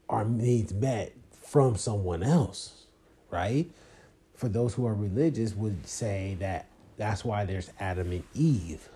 our 0.09 0.25
needs 0.25 0.73
met 0.73 1.13
from 1.41 1.75
someone 1.75 2.23
else, 2.23 2.85
right? 3.29 3.69
For 4.35 4.47
those 4.47 4.73
who 4.73 4.85
are 4.85 4.93
religious, 4.93 5.55
would 5.55 5.87
say 5.87 6.37
that 6.39 6.67
that's 6.97 7.25
why 7.25 7.45
there's 7.45 7.71
Adam 7.79 8.11
and 8.11 8.23
Eve. 8.33 8.87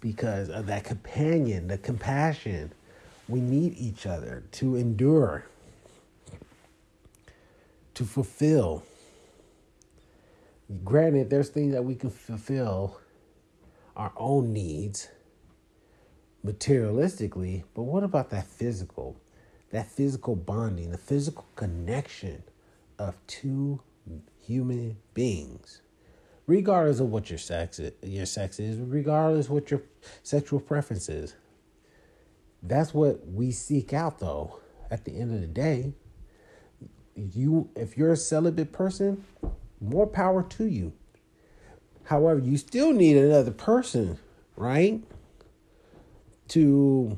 Because 0.00 0.48
of 0.48 0.66
that 0.66 0.84
companion, 0.84 1.68
the 1.68 1.78
compassion. 1.78 2.72
We 3.28 3.40
need 3.40 3.76
each 3.78 4.04
other 4.04 4.42
to 4.52 4.76
endure, 4.76 5.46
to 7.94 8.04
fulfill. 8.04 8.82
Granted, 10.84 11.30
there's 11.30 11.48
things 11.50 11.72
that 11.72 11.84
we 11.84 11.94
can 11.94 12.10
fulfill 12.10 12.98
our 13.96 14.12
own 14.16 14.52
needs 14.52 15.08
materialistically, 16.44 17.64
but 17.74 17.82
what 17.82 18.02
about 18.02 18.30
that 18.30 18.46
physical? 18.46 19.16
that 19.72 19.90
physical 19.90 20.36
bonding, 20.36 20.90
the 20.90 20.98
physical 20.98 21.46
connection 21.56 22.42
of 22.98 23.16
two 23.26 23.80
human 24.40 24.96
beings, 25.14 25.80
regardless 26.46 27.00
of 27.00 27.10
what 27.10 27.30
your 27.30 27.38
sex 27.38 27.78
is, 27.78 27.92
your 28.02 28.26
sex 28.26 28.60
is, 28.60 28.78
regardless 28.78 29.48
what 29.48 29.70
your 29.70 29.82
sexual 30.22 30.60
preference 30.60 31.08
is. 31.08 31.34
That's 32.62 32.94
what 32.94 33.26
we 33.26 33.50
seek 33.50 33.92
out, 33.92 34.20
though. 34.20 34.60
At 34.90 35.06
the 35.06 35.18
end 35.18 35.34
of 35.34 35.40
the 35.40 35.46
day, 35.46 35.94
you 37.16 37.70
if 37.74 37.96
you're 37.96 38.12
a 38.12 38.16
celibate 38.16 38.72
person, 38.72 39.24
more 39.80 40.06
power 40.06 40.42
to 40.42 40.66
you. 40.66 40.92
However, 42.12 42.40
you 42.40 42.58
still 42.58 42.92
need 42.92 43.16
another 43.16 43.52
person, 43.52 44.18
right? 44.54 45.02
To 46.48 47.16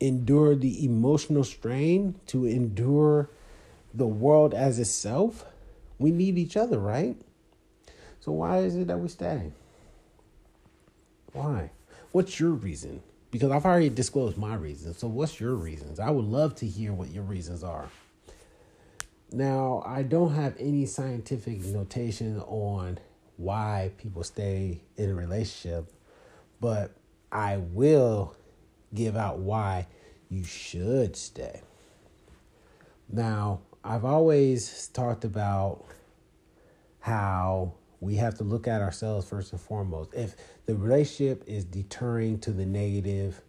endure 0.00 0.54
the 0.54 0.86
emotional 0.86 1.44
strain, 1.44 2.14
to 2.28 2.46
endure 2.46 3.28
the 3.92 4.06
world 4.06 4.54
as 4.54 4.78
itself, 4.78 5.44
we 5.98 6.12
need 6.12 6.38
each 6.38 6.56
other, 6.56 6.78
right? 6.78 7.14
So 8.20 8.32
why 8.32 8.60
is 8.60 8.74
it 8.74 8.86
that 8.86 8.98
we 8.98 9.08
stay? 9.08 9.52
Why? 11.34 11.70
What's 12.12 12.40
your 12.40 12.52
reason? 12.52 13.02
Because 13.30 13.50
I've 13.50 13.66
already 13.66 13.90
disclosed 13.90 14.38
my 14.38 14.54
reasons. 14.54 14.96
So 14.96 15.08
what's 15.08 15.40
your 15.40 15.56
reasons? 15.56 16.00
I 16.00 16.08
would 16.08 16.24
love 16.24 16.54
to 16.56 16.66
hear 16.66 16.94
what 16.94 17.10
your 17.10 17.24
reasons 17.24 17.62
are. 17.62 17.90
Now, 19.30 19.82
I 19.84 20.02
don't 20.02 20.32
have 20.34 20.56
any 20.58 20.86
scientific 20.86 21.62
notation 21.66 22.40
on 22.40 22.98
why 23.36 23.92
people 23.98 24.22
stay 24.22 24.82
in 24.96 25.10
a 25.10 25.14
relationship, 25.14 25.92
but 26.60 26.92
I 27.30 27.56
will 27.56 28.36
give 28.94 29.16
out 29.16 29.38
why 29.38 29.86
you 30.28 30.44
should 30.44 31.16
stay. 31.16 31.62
Now, 33.10 33.60
I've 33.84 34.04
always 34.04 34.88
talked 34.88 35.24
about 35.24 35.84
how 37.00 37.74
we 38.00 38.16
have 38.16 38.36
to 38.38 38.44
look 38.44 38.68
at 38.68 38.80
ourselves 38.80 39.28
first 39.28 39.52
and 39.52 39.60
foremost. 39.60 40.14
If 40.14 40.36
the 40.66 40.74
relationship 40.74 41.44
is 41.46 41.64
deterring 41.64 42.38
to 42.40 42.52
the 42.52 42.66
negative, 42.66 43.42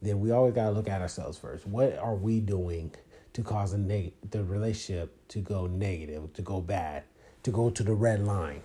then 0.00 0.20
we 0.20 0.30
always 0.30 0.54
got 0.54 0.66
to 0.66 0.70
look 0.70 0.88
at 0.88 1.00
ourselves 1.00 1.38
first. 1.38 1.66
What 1.66 1.96
are 1.98 2.14
we 2.14 2.40
doing 2.40 2.94
to 3.32 3.42
cause 3.42 3.74
neg- 3.74 4.14
the 4.30 4.44
relationship 4.44 5.16
to 5.28 5.40
go 5.40 5.66
negative, 5.66 6.32
to 6.34 6.42
go 6.42 6.60
bad, 6.60 7.04
to 7.42 7.50
go 7.50 7.70
to 7.70 7.82
the 7.82 7.94
red 7.94 8.24
line? 8.24 8.62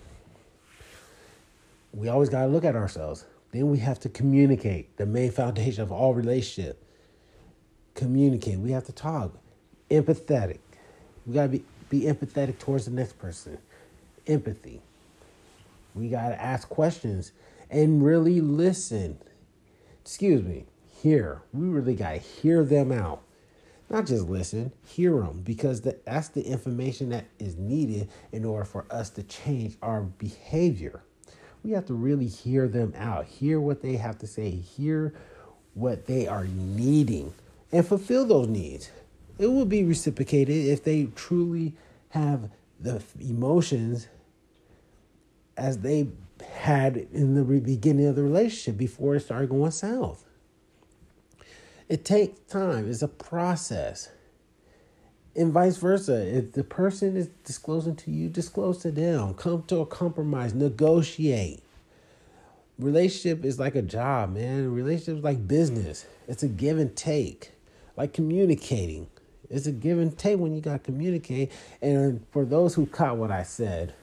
We 1.93 2.07
always 2.07 2.29
got 2.29 2.41
to 2.41 2.47
look 2.47 2.63
at 2.63 2.75
ourselves. 2.75 3.25
Then 3.51 3.69
we 3.71 3.79
have 3.79 3.99
to 4.01 4.09
communicate, 4.09 4.97
the 4.97 5.05
main 5.05 5.31
foundation 5.31 5.81
of 5.81 5.91
all 5.91 6.13
relationship. 6.13 6.83
Communicate. 7.95 8.59
We 8.59 8.71
have 8.71 8.85
to 8.85 8.91
talk. 8.91 9.37
Empathetic. 9.89 10.59
We 11.25 11.33
got 11.33 11.43
to 11.43 11.49
be, 11.49 11.63
be 11.89 12.01
empathetic 12.01 12.59
towards 12.59 12.85
the 12.85 12.91
next 12.91 13.17
person. 13.17 13.57
Empathy. 14.27 14.81
We 15.95 16.09
got 16.09 16.29
to 16.29 16.41
ask 16.41 16.69
questions 16.69 17.31
and 17.71 18.05
really 18.05 18.39
listen. 18.39 19.17
Excuse 20.01 20.43
me. 20.43 20.65
Hear. 21.01 21.41
We 21.51 21.67
really 21.67 21.95
got 21.95 22.11
to 22.11 22.17
hear 22.19 22.63
them 22.63 22.91
out. 22.91 23.23
Not 23.89 24.05
just 24.05 24.29
listen, 24.29 24.71
hear 24.85 25.17
them 25.17 25.41
because 25.41 25.81
that's 25.81 26.27
the 26.27 26.43
information 26.43 27.09
that 27.09 27.25
is 27.39 27.57
needed 27.57 28.09
in 28.31 28.45
order 28.45 28.65
for 28.65 28.85
us 28.91 29.09
to 29.11 29.23
change 29.23 29.77
our 29.81 30.01
behavior 30.01 31.01
we 31.63 31.71
have 31.71 31.85
to 31.87 31.93
really 31.93 32.27
hear 32.27 32.67
them 32.67 32.93
out, 32.97 33.25
hear 33.25 33.59
what 33.59 33.81
they 33.81 33.97
have 33.97 34.17
to 34.19 34.27
say, 34.27 34.49
hear 34.51 35.13
what 35.73 36.05
they 36.07 36.27
are 36.27 36.45
needing, 36.45 37.33
and 37.71 37.85
fulfill 37.85 38.25
those 38.25 38.47
needs. 38.47 38.89
It 39.37 39.47
will 39.47 39.65
be 39.65 39.83
reciprocated 39.83 40.65
if 40.65 40.83
they 40.83 41.05
truly 41.15 41.73
have 42.09 42.49
the 42.79 43.01
emotions 43.19 44.07
as 45.57 45.79
they 45.79 46.07
had 46.53 47.07
in 47.13 47.35
the 47.35 47.43
beginning 47.43 48.07
of 48.07 48.15
the 48.15 48.23
relationship 48.23 48.77
before 48.77 49.15
it 49.15 49.21
started 49.21 49.49
going 49.49 49.71
south. 49.71 50.25
It 51.87 52.05
takes 52.05 52.39
time, 52.51 52.89
it's 52.89 53.01
a 53.01 53.07
process. 53.07 54.09
And 55.35 55.53
vice 55.53 55.77
versa. 55.77 56.25
If 56.37 56.53
the 56.53 56.63
person 56.63 57.15
is 57.15 57.27
disclosing 57.45 57.95
to 57.97 58.11
you, 58.11 58.29
disclose 58.29 58.79
to 58.79 58.91
them. 58.91 59.33
Come 59.35 59.63
to 59.67 59.79
a 59.79 59.85
compromise, 59.85 60.53
negotiate. 60.53 61.63
Relationship 62.77 63.45
is 63.45 63.59
like 63.59 63.75
a 63.75 63.81
job, 63.81 64.33
man. 64.33 64.73
Relationship 64.73 65.17
is 65.17 65.23
like 65.23 65.47
business. 65.47 66.05
It's 66.27 66.43
a 66.43 66.47
give 66.47 66.77
and 66.77 66.95
take, 66.95 67.51
like 67.97 68.13
communicating. 68.13 69.07
It's 69.49 69.65
a 69.65 69.71
give 69.71 69.99
and 69.99 70.17
take 70.17 70.39
when 70.39 70.53
you 70.55 70.61
got 70.61 70.73
to 70.73 70.79
communicate. 70.79 71.51
And 71.81 72.25
for 72.31 72.45
those 72.45 72.75
who 72.75 72.85
caught 72.85 73.17
what 73.17 73.31
I 73.31 73.43
said, 73.43 73.93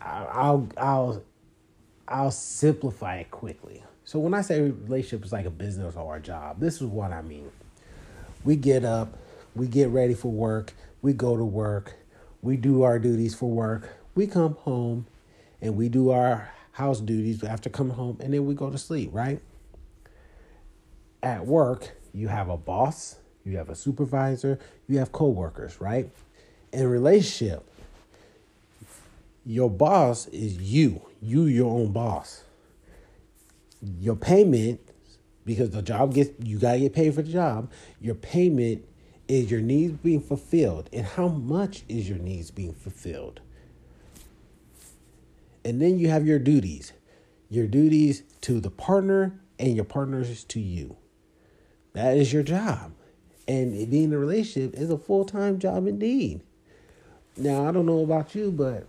I'll 0.00 0.68
I'll 0.76 1.22
I'll 2.06 2.30
simplify 2.30 3.16
it 3.16 3.30
quickly. 3.30 3.82
So 4.04 4.18
when 4.18 4.34
I 4.34 4.40
say 4.40 4.60
relationship 4.62 5.24
is 5.24 5.32
like 5.32 5.46
a 5.46 5.50
business 5.50 5.96
or 5.96 6.16
a 6.16 6.20
job, 6.20 6.60
this 6.60 6.76
is 6.76 6.84
what 6.84 7.12
I 7.12 7.22
mean. 7.22 7.50
We 8.44 8.56
get 8.56 8.84
up, 8.84 9.18
we 9.58 9.66
get 9.66 9.88
ready 9.90 10.14
for 10.14 10.30
work, 10.30 10.72
we 11.02 11.12
go 11.12 11.36
to 11.36 11.44
work, 11.44 11.94
we 12.40 12.56
do 12.56 12.82
our 12.82 12.98
duties 12.98 13.34
for 13.34 13.50
work, 13.50 13.88
we 14.14 14.26
come 14.26 14.54
home, 14.54 15.06
and 15.60 15.76
we 15.76 15.88
do 15.88 16.10
our 16.10 16.50
house 16.72 17.00
duties 17.00 17.42
after 17.42 17.68
coming 17.68 17.94
home, 17.94 18.16
and 18.20 18.32
then 18.32 18.46
we 18.46 18.54
go 18.54 18.70
to 18.70 18.78
sleep, 18.78 19.10
right? 19.12 19.40
At 21.22 21.46
work, 21.46 21.96
you 22.14 22.28
have 22.28 22.48
a 22.48 22.56
boss, 22.56 23.16
you 23.44 23.56
have 23.56 23.68
a 23.68 23.74
supervisor, 23.74 24.58
you 24.86 24.98
have 24.98 25.10
coworkers, 25.10 25.80
right? 25.80 26.10
In 26.72 26.86
relationship, 26.86 27.68
your 29.44 29.70
boss 29.70 30.26
is 30.28 30.58
you. 30.58 31.00
You 31.22 31.44
your 31.44 31.70
own 31.70 31.90
boss. 31.90 32.44
Your 33.98 34.14
payment, 34.14 34.80
because 35.44 35.70
the 35.70 35.82
job 35.82 36.12
gets 36.14 36.30
you 36.44 36.58
gotta 36.58 36.78
get 36.78 36.92
paid 36.92 37.14
for 37.14 37.22
the 37.22 37.32
job. 37.32 37.70
Your 38.00 38.14
payment 38.14 38.84
is 39.28 39.50
your 39.50 39.60
needs 39.60 39.92
being 39.98 40.22
fulfilled, 40.22 40.88
and 40.92 41.04
how 41.04 41.28
much 41.28 41.84
is 41.88 42.08
your 42.08 42.18
needs 42.18 42.50
being 42.50 42.72
fulfilled. 42.72 43.40
And 45.64 45.80
then 45.82 45.98
you 45.98 46.08
have 46.08 46.26
your 46.26 46.38
duties, 46.38 46.92
your 47.50 47.66
duties 47.66 48.22
to 48.40 48.58
the 48.58 48.70
partner 48.70 49.38
and 49.58 49.76
your 49.76 49.84
partners 49.84 50.44
to 50.44 50.60
you. 50.60 50.96
That 51.92 52.16
is 52.16 52.32
your 52.32 52.42
job, 52.42 52.92
and 53.46 53.90
being 53.90 54.04
in 54.04 54.12
a 54.12 54.18
relationship 54.18 54.74
is 54.74 54.90
a 54.90 54.98
full 54.98 55.24
time 55.24 55.58
job 55.58 55.86
indeed. 55.86 56.40
Now 57.36 57.68
I 57.68 57.72
don't 57.72 57.86
know 57.86 58.02
about 58.02 58.34
you, 58.34 58.50
but 58.50 58.86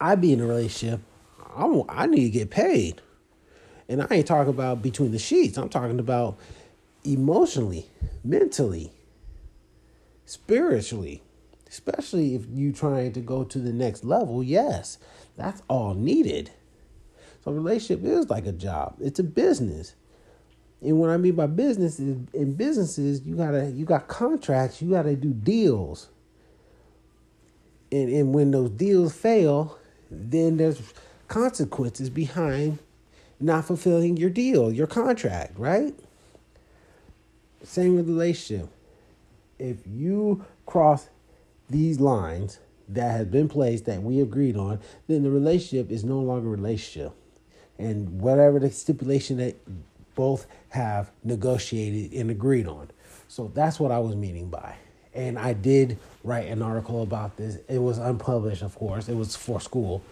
I 0.00 0.14
be 0.14 0.32
in 0.32 0.40
a 0.40 0.46
relationship, 0.46 1.00
I 1.54 1.82
I 1.88 2.06
need 2.06 2.24
to 2.24 2.30
get 2.30 2.50
paid. 2.50 3.02
And 3.88 4.02
I 4.02 4.06
ain't 4.10 4.26
talking 4.26 4.50
about 4.50 4.82
between 4.82 5.10
the 5.10 5.18
sheets. 5.18 5.58
I'm 5.58 5.68
talking 5.68 5.98
about 5.98 6.38
emotionally, 7.04 7.86
mentally, 8.22 8.92
spiritually. 10.30 11.22
Especially 11.68 12.34
if 12.34 12.42
you 12.52 12.72
trying 12.72 13.12
to 13.12 13.20
go 13.20 13.44
to 13.44 13.58
the 13.58 13.72
next 13.72 14.04
level, 14.04 14.42
yes, 14.42 14.98
that's 15.36 15.62
all 15.68 15.94
needed. 15.94 16.50
So 17.44 17.52
relationship 17.52 18.04
is 18.04 18.28
like 18.28 18.46
a 18.46 18.52
job. 18.52 18.96
It's 19.00 19.20
a 19.20 19.24
business. 19.24 19.94
And 20.82 20.98
what 20.98 21.10
I 21.10 21.16
mean 21.16 21.34
by 21.34 21.46
business 21.46 22.00
is 22.00 22.16
in 22.32 22.54
businesses, 22.54 23.22
you 23.22 23.36
gotta 23.36 23.70
you 23.70 23.84
got 23.84 24.08
contracts, 24.08 24.82
you 24.82 24.90
gotta 24.90 25.14
do 25.14 25.32
deals. 25.32 26.08
And 27.92 28.08
and 28.10 28.34
when 28.34 28.50
those 28.50 28.70
deals 28.70 29.12
fail, 29.12 29.78
then 30.10 30.56
there's 30.56 30.80
consequences 31.28 32.10
behind 32.10 32.78
not 33.38 33.64
fulfilling 33.64 34.16
your 34.16 34.30
deal, 34.30 34.72
your 34.72 34.86
contract, 34.86 35.58
right? 35.58 35.94
Same 37.62 37.94
with 37.94 38.08
relationship. 38.08 38.68
If 39.60 39.78
you 39.86 40.44
cross 40.66 41.08
these 41.68 42.00
lines 42.00 42.58
that 42.88 43.12
have 43.12 43.30
been 43.30 43.48
placed 43.48 43.84
that 43.84 44.02
we 44.02 44.20
agreed 44.20 44.56
on, 44.56 44.80
then 45.06 45.22
the 45.22 45.30
relationship 45.30 45.90
is 45.90 46.04
no 46.04 46.18
longer 46.18 46.48
a 46.48 46.50
relationship. 46.50 47.12
And 47.78 48.20
whatever 48.20 48.58
the 48.58 48.70
stipulation 48.70 49.36
that 49.38 49.56
both 50.14 50.46
have 50.70 51.10
negotiated 51.24 52.12
and 52.12 52.30
agreed 52.30 52.66
on. 52.66 52.90
So 53.28 53.50
that's 53.54 53.78
what 53.78 53.92
I 53.92 53.98
was 54.00 54.16
meaning 54.16 54.50
by. 54.50 54.74
And 55.14 55.38
I 55.38 55.52
did 55.52 55.98
write 56.24 56.48
an 56.48 56.62
article 56.62 57.02
about 57.02 57.36
this. 57.36 57.58
It 57.68 57.78
was 57.78 57.98
unpublished, 57.98 58.62
of 58.62 58.74
course. 58.74 59.08
It 59.08 59.14
was 59.14 59.36
for 59.36 59.60
school 59.60 60.02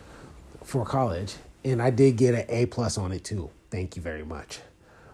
for 0.65 0.85
college, 0.85 1.35
and 1.65 1.81
I 1.81 1.91
did 1.91 2.17
get 2.17 2.35
an 2.35 2.45
A 2.49 2.67
plus 2.67 2.99
on 2.99 3.13
it 3.13 3.25
too. 3.25 3.51
Thank 3.71 3.97
you 3.97 4.03
very 4.03 4.25
much. 4.25 4.61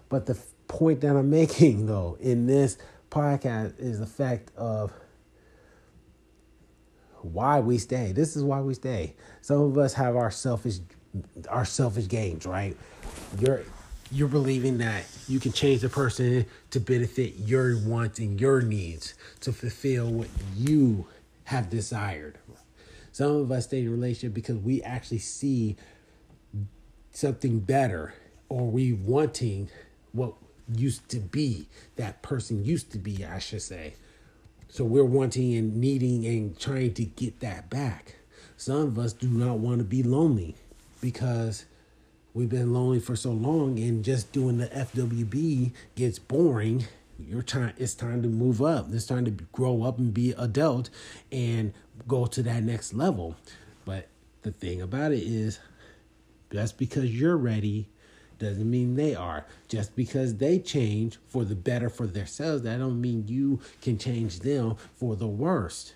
But 0.08 0.26
the 0.26 0.38
point 0.68 1.00
that 1.02 1.16
I'm 1.16 1.30
making 1.42 1.86
though 1.86 2.16
in 2.20 2.46
this 2.46 2.78
podcast 3.14 3.78
is 3.78 4.00
the 4.00 4.06
fact 4.06 4.50
of 4.56 4.92
why 7.22 7.60
we 7.60 7.78
stay. 7.78 8.12
This 8.12 8.36
is 8.36 8.42
why 8.42 8.60
we 8.60 8.74
stay. 8.74 9.14
Some 9.40 9.60
of 9.60 9.78
us 9.78 9.94
have 9.94 10.16
our 10.16 10.30
selfish 10.30 10.78
our 11.48 11.64
selfish 11.64 12.08
games, 12.08 12.44
right? 12.44 12.76
You're 13.38 13.62
you're 14.10 14.28
believing 14.28 14.78
that 14.78 15.04
you 15.28 15.40
can 15.40 15.52
change 15.52 15.80
the 15.82 15.88
person 15.88 16.44
to 16.70 16.80
benefit 16.80 17.34
your 17.38 17.78
wants 17.78 18.18
and 18.18 18.40
your 18.40 18.60
needs 18.60 19.14
to 19.40 19.52
fulfill 19.52 20.10
what 20.10 20.28
you 20.56 21.06
have 21.44 21.70
desired, 21.70 22.38
some 23.12 23.30
of 23.30 23.52
us 23.52 23.64
stay 23.66 23.80
in 23.80 23.86
a 23.86 23.90
relationship 23.90 24.34
because 24.34 24.56
we 24.56 24.82
actually 24.82 25.18
see 25.18 25.76
something 27.12 27.60
better 27.60 28.14
or 28.48 28.66
we 28.68 28.92
wanting 28.92 29.68
what 30.10 30.34
used 30.72 31.08
to 31.10 31.18
be 31.18 31.68
that 31.96 32.22
person 32.22 32.64
used 32.64 32.92
to 32.92 32.98
be, 32.98 33.24
I 33.24 33.38
should 33.38 33.62
say. 33.62 33.94
So 34.68 34.84
we're 34.84 35.04
wanting 35.04 35.54
and 35.54 35.76
needing 35.76 36.26
and 36.26 36.58
trying 36.58 36.94
to 36.94 37.04
get 37.04 37.40
that 37.40 37.70
back. 37.70 38.16
Some 38.56 38.82
of 38.82 38.98
us 38.98 39.12
do 39.12 39.28
not 39.28 39.58
want 39.58 39.78
to 39.78 39.84
be 39.84 40.02
lonely 40.02 40.56
because 41.00 41.66
we've 42.32 42.48
been 42.48 42.72
lonely 42.72 42.98
for 42.98 43.14
so 43.14 43.30
long 43.30 43.78
and 43.78 44.04
just 44.04 44.32
doing 44.32 44.58
the 44.58 44.66
FWB 44.66 45.72
gets 45.94 46.18
boring 46.18 46.86
you're 47.18 47.42
trying 47.42 47.72
it's 47.76 47.94
time 47.94 48.22
to 48.22 48.28
move 48.28 48.60
up 48.60 48.86
it's 48.90 49.06
time 49.06 49.24
to 49.24 49.30
grow 49.30 49.82
up 49.84 49.98
and 49.98 50.12
be 50.12 50.32
adult 50.32 50.90
and 51.30 51.72
go 52.08 52.26
to 52.26 52.42
that 52.42 52.62
next 52.62 52.92
level 52.92 53.36
but 53.84 54.08
the 54.42 54.50
thing 54.50 54.82
about 54.82 55.12
it 55.12 55.22
is 55.22 55.58
just 56.52 56.76
because 56.78 57.10
you're 57.10 57.36
ready 57.36 57.88
doesn't 58.38 58.70
mean 58.70 58.94
they 58.94 59.14
are 59.14 59.46
just 59.68 59.94
because 59.96 60.36
they 60.36 60.58
change 60.58 61.18
for 61.26 61.44
the 61.44 61.54
better 61.54 61.88
for 61.88 62.06
themselves 62.06 62.62
that 62.62 62.78
don't 62.78 63.00
mean 63.00 63.24
you 63.26 63.60
can 63.82 63.98
change 63.98 64.40
them 64.40 64.76
for 64.94 65.16
the 65.16 65.26
worst 65.26 65.94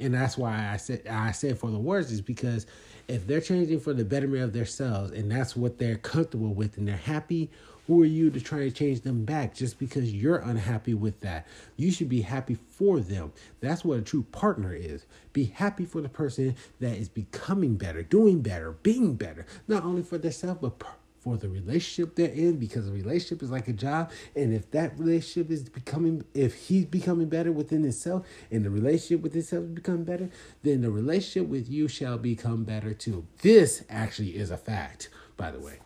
and 0.00 0.14
that's 0.14 0.36
why 0.36 0.70
i 0.72 0.76
said 0.76 1.06
i 1.08 1.30
said 1.30 1.58
for 1.58 1.70
the 1.70 1.78
worst 1.78 2.10
is 2.10 2.20
because 2.20 2.66
if 3.06 3.26
they're 3.26 3.40
changing 3.40 3.78
for 3.78 3.92
the 3.92 4.04
betterment 4.04 4.42
of 4.42 4.52
themselves 4.52 5.12
and 5.12 5.30
that's 5.30 5.54
what 5.54 5.78
they're 5.78 5.96
comfortable 5.96 6.54
with 6.54 6.76
and 6.78 6.88
they're 6.88 6.96
happy 6.96 7.50
who 7.86 8.02
are 8.02 8.06
you 8.06 8.30
to 8.30 8.40
try 8.40 8.60
to 8.60 8.70
change 8.70 9.02
them 9.02 9.24
back 9.24 9.54
just 9.54 9.78
because 9.78 10.12
you're 10.14 10.38
unhappy 10.38 10.94
with 10.94 11.20
that? 11.20 11.46
You 11.76 11.90
should 11.90 12.08
be 12.08 12.22
happy 12.22 12.56
for 12.70 13.00
them. 13.00 13.32
That's 13.60 13.84
what 13.84 13.98
a 13.98 14.02
true 14.02 14.24
partner 14.32 14.72
is. 14.72 15.04
Be 15.32 15.44
happy 15.44 15.84
for 15.84 16.00
the 16.00 16.08
person 16.08 16.56
that 16.80 16.96
is 16.96 17.08
becoming 17.08 17.76
better, 17.76 18.02
doing 18.02 18.40
better, 18.40 18.72
being 18.72 19.14
better, 19.14 19.44
not 19.68 19.84
only 19.84 20.02
for 20.02 20.16
themselves, 20.16 20.60
but 20.62 20.78
for 21.24 21.36
the 21.36 21.48
relationship 21.48 22.14
they're 22.14 22.28
in 22.28 22.58
because 22.58 22.86
a 22.86 22.92
relationship 22.92 23.42
is 23.42 23.50
like 23.50 23.66
a 23.66 23.72
job 23.72 24.10
and 24.36 24.54
if 24.54 24.70
that 24.70 24.96
relationship 24.98 25.50
is 25.50 25.68
becoming 25.68 26.22
if 26.34 26.54
he's 26.54 26.84
becoming 26.84 27.28
better 27.28 27.50
within 27.50 27.82
himself 27.82 28.26
and 28.50 28.64
the 28.64 28.70
relationship 28.70 29.22
with 29.22 29.32
himself 29.32 29.64
become 29.74 30.04
better 30.04 30.28
then 30.62 30.82
the 30.82 30.90
relationship 30.90 31.48
with 31.48 31.68
you 31.68 31.88
shall 31.88 32.18
become 32.18 32.62
better 32.62 32.94
too 32.94 33.26
this 33.42 33.82
actually 33.88 34.36
is 34.36 34.50
a 34.50 34.56
fact 34.56 35.08
by 35.36 35.50
the 35.50 35.58
way 35.58 35.78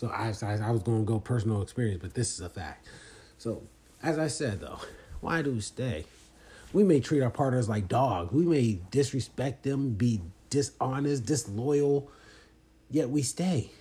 so 0.00 0.08
I, 0.08 0.28
I, 0.28 0.70
was 0.70 0.82
going 0.82 1.00
to 1.00 1.04
go 1.04 1.20
personal 1.20 1.60
experience, 1.60 2.00
but 2.00 2.14
this 2.14 2.32
is 2.32 2.40
a 2.40 2.48
fact. 2.48 2.88
So, 3.36 3.64
as 4.02 4.18
I 4.18 4.28
said 4.28 4.60
though, 4.60 4.78
why 5.20 5.42
do 5.42 5.52
we 5.52 5.60
stay? 5.60 6.06
We 6.72 6.84
may 6.84 7.00
treat 7.00 7.20
our 7.20 7.28
partners 7.28 7.68
like 7.68 7.86
dogs. 7.86 8.32
We 8.32 8.46
may 8.46 8.80
disrespect 8.90 9.62
them, 9.62 9.90
be 9.90 10.22
dishonest, 10.48 11.26
disloyal, 11.26 12.10
yet 12.90 13.10
we 13.10 13.20
stay. 13.20 13.72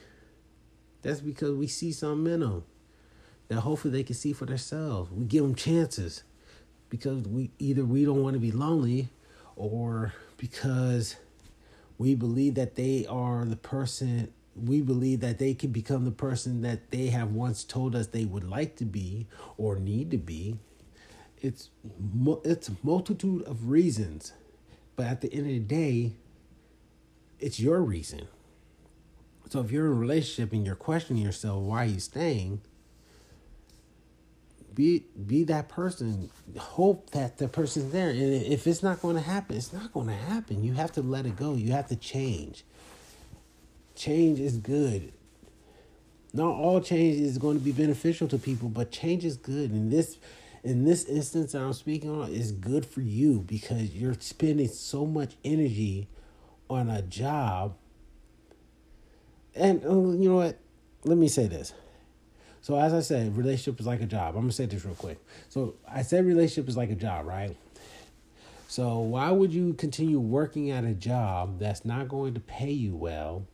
That's 1.02 1.22
because 1.22 1.56
we 1.56 1.68
see 1.68 1.92
something 1.92 2.34
in 2.34 2.40
them 2.42 2.64
that 3.48 3.62
hopefully 3.62 3.92
they 3.92 4.04
can 4.04 4.16
see 4.16 4.34
for 4.34 4.46
themselves. 4.46 5.12
We 5.12 5.26
give 5.26 5.44
them 5.44 5.56
chances 5.56 6.24
because 6.90 7.24
we 7.24 7.52
either 7.60 7.86
we 7.86 8.06
don't 8.06 8.22
want 8.22 8.34
to 8.34 8.40
be 8.40 8.52
lonely 8.52 9.10
or 9.56 10.14
because 10.38 11.16
we 11.98 12.16
believe 12.16 12.56
that 12.56 12.76
they 12.76 13.06
are 13.08 13.46
the 13.46 13.56
person 13.56 14.32
we 14.66 14.82
believe 14.82 15.22
that 15.22 15.38
they 15.38 15.54
can 15.54 15.72
become 15.72 16.06
the 16.06 16.12
person 16.12 16.62
that 16.62 16.92
they 16.92 17.08
have 17.08 17.32
once 17.32 17.64
told 17.64 17.96
us 17.96 18.08
they 18.08 18.26
would 18.26 18.44
like 18.44 18.76
to 18.78 18.86
be 18.86 19.28
or 19.58 19.78
need 19.78 20.12
to 20.12 20.18
be. 20.18 20.58
It's 21.42 21.70
it's 22.44 22.68
a 22.68 22.76
multitude 22.84 23.44
of 23.44 23.70
reasons, 23.70 24.34
but 24.96 25.06
at 25.06 25.22
the 25.22 25.32
end 25.34 25.42
of 25.42 25.54
the 25.54 25.60
day, 25.60 26.14
it's 27.40 27.60
your 27.60 27.82
reason. 27.82 28.28
So 29.50 29.60
if 29.62 29.72
you're 29.72 29.88
in 29.88 29.92
a 29.92 29.96
relationship 29.96 30.54
and 30.54 30.66
you're 30.66 30.76
questioning 30.76 31.24
yourself 31.24 31.64
why 31.64 31.86
you 31.86 32.00
staying, 32.00 32.62
be 34.76 35.06
be 35.26 35.44
that 35.46 35.68
person. 35.68 36.30
Hope 36.58 37.10
that 37.10 37.38
the 37.38 37.48
person's 37.48 37.92
there. 37.92 38.10
And 38.10 38.20
if 38.20 38.68
it's 38.68 38.84
not 38.84 39.02
going 39.02 39.16
to 39.16 39.22
happen, 39.22 39.58
it's 39.58 39.74
not 39.74 39.92
going 39.92 40.08
to 40.08 40.14
happen. 40.14 40.64
You 40.64 40.74
have 40.74 40.92
to 40.94 41.02
let 41.02 41.26
it 41.26 41.36
go. 41.36 41.56
You 41.56 41.72
have 41.72 41.88
to 41.88 41.96
change. 41.96 42.64
Change 43.96 44.40
is 44.40 44.58
good. 44.58 45.12
Not 46.32 46.54
all 46.54 46.80
change 46.80 47.20
is 47.20 47.40
going 47.40 47.58
to 47.58 47.64
be 47.64 47.72
beneficial 47.72 48.28
to 48.28 48.38
people, 48.38 48.70
but 48.70 48.92
change 48.92 49.26
is 49.26 49.36
good. 49.36 49.72
And 49.72 49.92
this 49.92 50.18
in 50.64 50.86
this 50.86 51.06
instance 51.06 51.56
I'm 51.56 51.74
speaking 51.74 52.10
on 52.10 52.30
is 52.30 52.52
good 52.52 52.86
for 52.86 53.02
you 53.02 53.40
because 53.40 53.96
you're 53.96 54.16
spending 54.20 54.68
so 54.68 55.06
much 55.06 55.36
energy 55.44 56.08
on 56.70 56.90
a 56.90 57.02
job. 57.02 57.76
And 59.56 59.84
uh, 59.86 59.90
you 59.90 60.30
know 60.30 60.36
what? 60.36 60.58
Let 61.04 61.18
me 61.18 61.28
say 61.28 61.48
this. 61.48 61.74
So 62.62 62.78
as 62.78 62.94
I 62.94 63.00
said, 63.00 63.38
relationship 63.38 63.80
is 63.80 63.88
like 63.88 64.02
a 64.02 64.06
job. 64.06 64.36
I'm 64.36 64.42
gonna 64.42 64.52
say 64.52 64.66
this 64.66 64.84
real 64.86 64.96
quick. 64.96 65.20
So 65.50 65.76
I 65.88 66.02
said 66.02 66.26
relationship 66.26 66.70
is 66.70 66.78
like 66.78 66.92
a 66.92 66.96
job, 66.96 67.26
right? 67.26 67.56
So 68.68 69.00
why 69.00 69.32
would 69.32 69.52
you 69.52 69.74
continue 69.74 70.20
working 70.20 70.70
at 70.70 70.84
a 70.84 70.94
job 70.94 71.58
that's 71.58 71.86
not 71.86 72.08
going 72.08 72.36
to 72.36 72.40
pay 72.40 72.72
you 72.72 72.96
well 72.96 73.48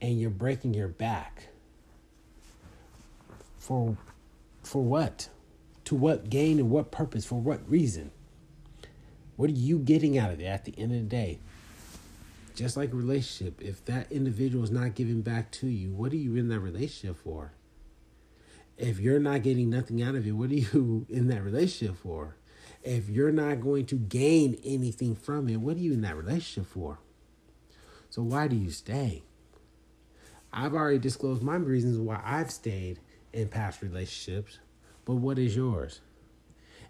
and 0.00 0.18
you're 0.18 0.30
breaking 0.30 0.72
your 0.74 0.88
back? 0.88 1.48
For 3.58 3.96
for 4.62 4.82
what? 4.82 5.28
To 5.86 5.94
what 5.94 6.30
gain 6.30 6.58
and 6.58 6.70
what 6.70 6.90
purpose? 6.90 7.26
For 7.26 7.38
what 7.38 7.68
reason? 7.68 8.12
What 9.36 9.50
are 9.50 9.54
you 9.54 9.78
getting 9.78 10.16
out 10.16 10.32
of 10.32 10.40
it 10.40 10.44
at 10.44 10.64
the 10.64 10.74
end 10.78 10.92
of 10.92 10.98
the 10.98 11.04
day? 11.04 11.40
Just 12.54 12.76
like 12.76 12.92
a 12.92 12.96
relationship, 12.96 13.60
if 13.60 13.84
that 13.86 14.10
individual 14.12 14.62
is 14.62 14.70
not 14.70 14.94
giving 14.94 15.22
back 15.22 15.50
to 15.52 15.66
you, 15.66 15.92
what 15.92 16.12
are 16.12 16.16
you 16.16 16.36
in 16.36 16.48
that 16.48 16.60
relationship 16.60 17.16
for? 17.16 17.52
If 18.78 19.00
you're 19.00 19.18
not 19.18 19.42
getting 19.42 19.70
nothing 19.70 20.02
out 20.02 20.14
of 20.14 20.26
it, 20.26 20.32
what 20.32 20.50
are 20.50 20.54
you 20.54 21.06
in 21.10 21.28
that 21.28 21.42
relationship 21.42 21.96
for? 21.96 22.36
If 22.82 23.08
you're 23.08 23.32
not 23.32 23.60
going 23.60 23.86
to 23.86 23.96
gain 23.96 24.58
anything 24.64 25.16
from 25.16 25.48
it, 25.48 25.56
what 25.56 25.76
are 25.76 25.80
you 25.80 25.92
in 25.92 26.02
that 26.02 26.16
relationship 26.16 26.70
for? 26.70 26.98
So 28.10 28.22
why 28.22 28.46
do 28.46 28.56
you 28.56 28.70
stay? 28.70 29.24
I've 30.52 30.74
already 30.74 30.98
disclosed 30.98 31.42
my 31.42 31.56
reasons 31.56 31.98
why 31.98 32.20
I've 32.24 32.52
stayed 32.52 33.00
in 33.32 33.48
past 33.48 33.82
relationships, 33.82 34.60
but 35.04 35.16
what 35.16 35.38
is 35.38 35.56
yours? 35.56 36.00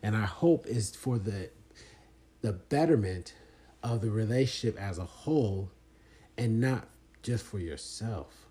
And 0.03 0.15
I 0.15 0.27
hope 0.27 0.67
is 0.67 0.95
for 0.95 1.19
the 1.19 1.49
the 2.43 2.53
betterment 2.53 3.33
of 3.85 4.01
the 4.01 4.11
relationship 4.11 4.81
as 4.81 4.99
a 4.99 5.05
whole 5.05 5.71
and 6.37 6.61
not 6.61 6.89
just 7.23 7.45
for 7.45 7.59
yourself. 7.59 8.47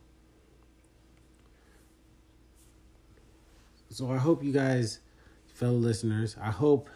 So 3.90 4.12
I 4.12 4.18
hope 4.18 4.44
you 4.44 4.54
guys, 4.54 5.00
fellow 5.54 5.74
listeners, 5.74 6.36
I 6.42 6.52
hope 6.52 6.90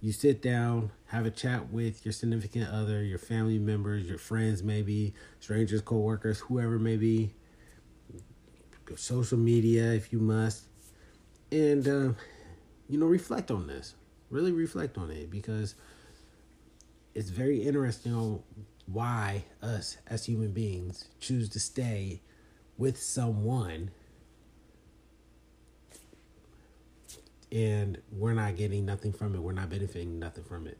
you 0.00 0.12
sit 0.12 0.40
down, 0.40 0.92
have 1.06 1.26
a 1.26 1.30
chat 1.30 1.72
with 1.72 2.04
your 2.04 2.12
significant 2.12 2.70
other, 2.70 3.02
your 3.02 3.18
family 3.18 3.58
members, 3.58 4.08
your 4.08 4.18
friends, 4.18 4.62
maybe 4.62 5.14
strangers, 5.40 5.80
coworkers, 5.80 6.38
whoever 6.40 6.78
may 6.78 6.96
be, 6.96 7.34
social 8.96 9.38
media 9.38 9.92
if 9.92 10.12
you 10.12 10.18
must, 10.18 10.64
and 11.52 11.86
uh, 11.86 12.12
you 12.88 12.98
know 12.98 13.06
reflect 13.06 13.50
on 13.50 13.66
this. 13.66 13.94
Really 14.30 14.52
reflect 14.52 14.98
on 14.98 15.10
it 15.10 15.30
because 15.30 15.74
it's 17.18 17.30
very 17.30 17.60
interesting 17.64 18.14
on 18.14 18.40
why 18.86 19.44
us 19.60 19.96
as 20.06 20.26
human 20.26 20.52
beings 20.52 21.08
choose 21.18 21.48
to 21.48 21.58
stay 21.58 22.20
with 22.76 23.02
someone 23.02 23.90
and 27.50 27.98
we're 28.12 28.34
not 28.34 28.54
getting 28.54 28.86
nothing 28.86 29.12
from 29.12 29.34
it. 29.34 29.42
We're 29.42 29.50
not 29.50 29.68
benefiting 29.68 30.20
nothing 30.20 30.44
from 30.44 30.68
it. 30.68 30.78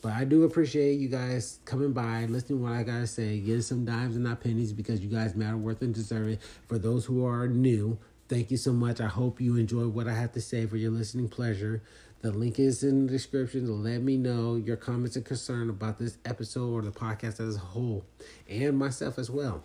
But 0.00 0.14
I 0.14 0.24
do 0.24 0.44
appreciate 0.44 0.94
you 0.94 1.08
guys 1.08 1.58
coming 1.66 1.92
by, 1.92 2.24
listening 2.24 2.60
to 2.60 2.64
what 2.64 2.72
I 2.72 2.82
gotta 2.82 3.06
say, 3.06 3.38
getting 3.38 3.60
some 3.60 3.84
dimes 3.84 4.14
and 4.14 4.24
not 4.24 4.40
pennies 4.40 4.72
because 4.72 5.02
you 5.02 5.10
guys 5.10 5.34
matter, 5.34 5.58
worth, 5.58 5.82
and 5.82 5.92
deserve 5.92 6.28
it. 6.28 6.40
For 6.66 6.78
those 6.78 7.04
who 7.04 7.26
are 7.26 7.46
new, 7.46 7.98
thank 8.30 8.50
you 8.50 8.56
so 8.56 8.72
much. 8.72 9.02
I 9.02 9.08
hope 9.08 9.38
you 9.38 9.56
enjoyed 9.56 9.92
what 9.92 10.08
I 10.08 10.14
have 10.14 10.32
to 10.32 10.40
say 10.40 10.64
for 10.64 10.78
your 10.78 10.92
listening 10.92 11.28
pleasure. 11.28 11.82
The 12.22 12.32
link 12.32 12.58
is 12.58 12.82
in 12.82 13.06
the 13.06 13.12
description 13.12 13.82
let 13.82 14.02
me 14.02 14.16
know 14.16 14.56
your 14.56 14.76
comments 14.76 15.16
and 15.16 15.24
concern 15.24 15.70
about 15.70 15.98
this 15.98 16.18
episode 16.24 16.72
or 16.72 16.82
the 16.82 16.90
podcast 16.90 17.40
as 17.40 17.56
a 17.56 17.60
whole, 17.60 18.04
and 18.48 18.76
myself 18.76 19.18
as 19.18 19.30
well. 19.30 19.62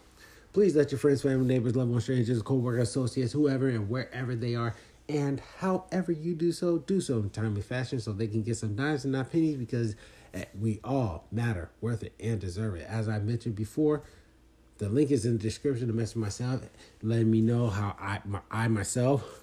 Please 0.53 0.75
let 0.75 0.91
your 0.91 0.99
friends, 0.99 1.21
family, 1.21 1.45
neighbors, 1.45 1.75
loved 1.75 1.91
ones, 1.91 2.03
strangers, 2.03 2.41
co-workers, 2.41 2.89
associates, 2.89 3.31
whoever 3.31 3.69
and 3.69 3.89
wherever 3.89 4.35
they 4.35 4.53
are 4.53 4.75
and 5.11 5.41
however 5.59 6.11
you 6.11 6.33
do 6.35 6.51
so, 6.51 6.77
do 6.77 7.01
so 7.01 7.17
in 7.17 7.29
timely 7.29 7.61
fashion 7.61 7.99
so 7.99 8.13
they 8.13 8.27
can 8.27 8.43
get 8.43 8.57
some 8.57 8.75
dimes 8.75 9.03
and 9.03 9.13
not 9.13 9.31
pennies 9.31 9.57
because 9.57 9.95
eh, 10.33 10.45
we 10.59 10.79
all 10.83 11.25
matter, 11.31 11.69
worth 11.81 12.03
it, 12.03 12.13
and 12.19 12.39
deserve 12.39 12.75
it. 12.75 12.87
As 12.87 13.09
I 13.09 13.19
mentioned 13.19 13.55
before, 13.55 14.03
the 14.77 14.89
link 14.89 15.11
is 15.11 15.25
in 15.25 15.37
the 15.37 15.43
description 15.43 15.87
to 15.87 15.93
message 15.93 16.15
myself, 16.15 16.61
letting 17.03 17.29
me 17.29 17.41
know 17.41 17.67
how 17.67 17.95
I, 17.99 18.19
my, 18.25 18.39
I 18.49 18.67
myself, 18.69 19.40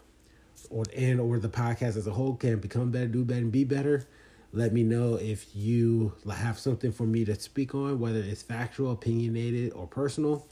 or 0.70 0.84
and 0.96 1.20
or 1.20 1.38
the 1.38 1.48
podcast 1.48 1.96
as 1.96 2.06
a 2.06 2.12
whole 2.12 2.34
can 2.34 2.58
become 2.58 2.90
better, 2.90 3.06
do 3.06 3.24
better, 3.24 3.40
and 3.40 3.52
be 3.52 3.64
better. 3.64 4.06
Let 4.52 4.72
me 4.72 4.82
know 4.82 5.14
if 5.16 5.54
you 5.54 6.14
have 6.30 6.58
something 6.58 6.90
for 6.90 7.04
me 7.04 7.24
to 7.26 7.38
speak 7.38 7.74
on, 7.74 8.00
whether 8.00 8.20
it's 8.20 8.42
factual, 8.42 8.92
opinionated, 8.92 9.72
or 9.74 9.86
personal 9.86 10.46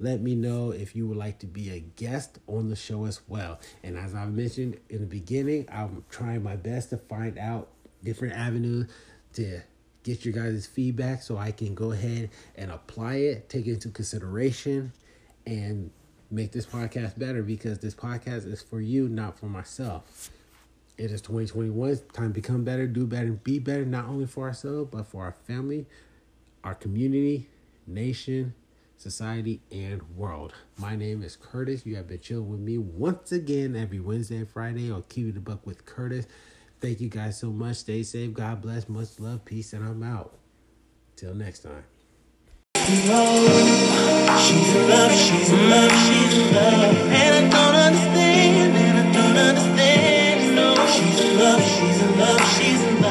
let 0.00 0.20
me 0.20 0.34
know 0.34 0.70
if 0.70 0.94
you 0.94 1.06
would 1.08 1.16
like 1.16 1.38
to 1.40 1.46
be 1.46 1.70
a 1.70 1.80
guest 1.80 2.38
on 2.46 2.68
the 2.68 2.76
show 2.76 3.04
as 3.06 3.20
well. 3.28 3.58
And 3.82 3.96
as 3.96 4.14
I 4.14 4.26
mentioned 4.26 4.78
in 4.88 5.00
the 5.00 5.06
beginning, 5.06 5.66
I'm 5.70 6.04
trying 6.08 6.42
my 6.42 6.56
best 6.56 6.90
to 6.90 6.98
find 6.98 7.38
out 7.38 7.68
different 8.04 8.34
avenues 8.34 8.88
to 9.34 9.60
get 10.04 10.24
your 10.24 10.34
guys' 10.34 10.66
feedback 10.66 11.22
so 11.22 11.36
I 11.36 11.50
can 11.50 11.74
go 11.74 11.92
ahead 11.92 12.30
and 12.54 12.70
apply 12.70 13.16
it, 13.16 13.48
take 13.48 13.66
it 13.66 13.72
into 13.74 13.88
consideration, 13.88 14.92
and 15.46 15.90
make 16.30 16.52
this 16.52 16.66
podcast 16.66 17.18
better 17.18 17.42
because 17.42 17.78
this 17.78 17.94
podcast 17.94 18.50
is 18.50 18.62
for 18.62 18.80
you, 18.80 19.08
not 19.08 19.38
for 19.38 19.46
myself. 19.46 20.30
It 20.96 21.10
is 21.12 21.20
2021. 21.22 22.00
Time 22.12 22.28
to 22.28 22.34
become 22.34 22.64
better, 22.64 22.86
do 22.86 23.06
better, 23.06 23.26
and 23.26 23.44
be 23.44 23.58
better, 23.58 23.84
not 23.84 24.06
only 24.06 24.26
for 24.26 24.46
ourselves, 24.46 24.90
but 24.90 25.06
for 25.06 25.24
our 25.24 25.32
family, 25.46 25.86
our 26.64 26.74
community, 26.74 27.48
nation, 27.86 28.54
society, 28.96 29.60
and 29.70 30.02
world. 30.16 30.54
My 30.76 30.96
name 30.96 31.22
is 31.22 31.36
Curtis. 31.36 31.86
You 31.86 31.96
have 31.96 32.08
been 32.08 32.20
chilling 32.20 32.50
with 32.50 32.60
me 32.60 32.78
once 32.78 33.30
again 33.32 33.76
every 33.76 34.00
Wednesday 34.00 34.38
and 34.38 34.48
Friday 34.48 34.90
on 34.90 35.04
Keep 35.08 35.34
the 35.34 35.40
Buck 35.40 35.64
with 35.66 35.86
Curtis. 35.86 36.26
Thank 36.80 37.00
you 37.00 37.08
guys 37.08 37.38
so 37.38 37.50
much. 37.50 37.76
Stay 37.76 38.02
safe. 38.02 38.32
God 38.32 38.60
bless. 38.62 38.88
Much 38.88 39.18
love. 39.18 39.44
Peace. 39.44 39.72
And 39.72 39.84
I'm 39.84 40.02
out. 40.02 40.36
Till 41.16 41.34
next 41.34 41.64
time. 41.64 41.84
She's 44.48 44.74
in 44.74 44.88
love, 44.88 45.12
she's 45.12 45.50
in 45.50 45.70
love, 45.70 45.92
she's 46.06 46.38
in 46.38 46.54
love. 46.54 46.96
And 47.22 47.34
I 47.36 47.50
don't 47.50 47.76
understand, 47.88 48.76
and 48.76 48.98
I 48.98 49.12
don't 49.12 49.36
understand. 49.36 50.56
No, 50.56 50.74
she's 50.94 51.20
in 51.20 51.38
love, 51.38 51.62
she's 51.62 52.02
in 52.02 52.18
love, 52.18 52.40
she's 52.56 52.82
in 52.82 53.02
love. 53.02 53.07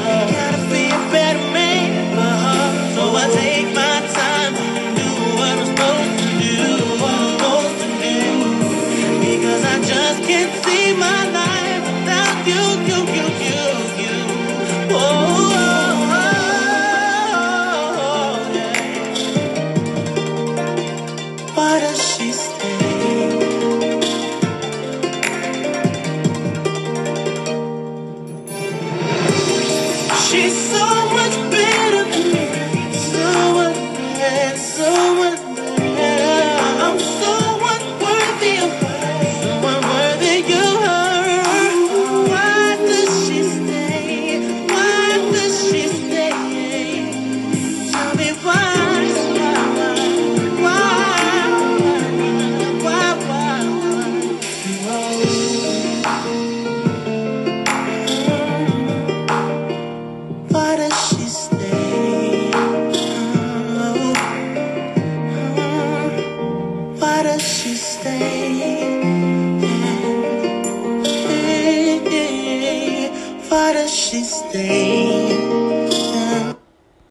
She's 30.30 30.52
so 30.52 30.97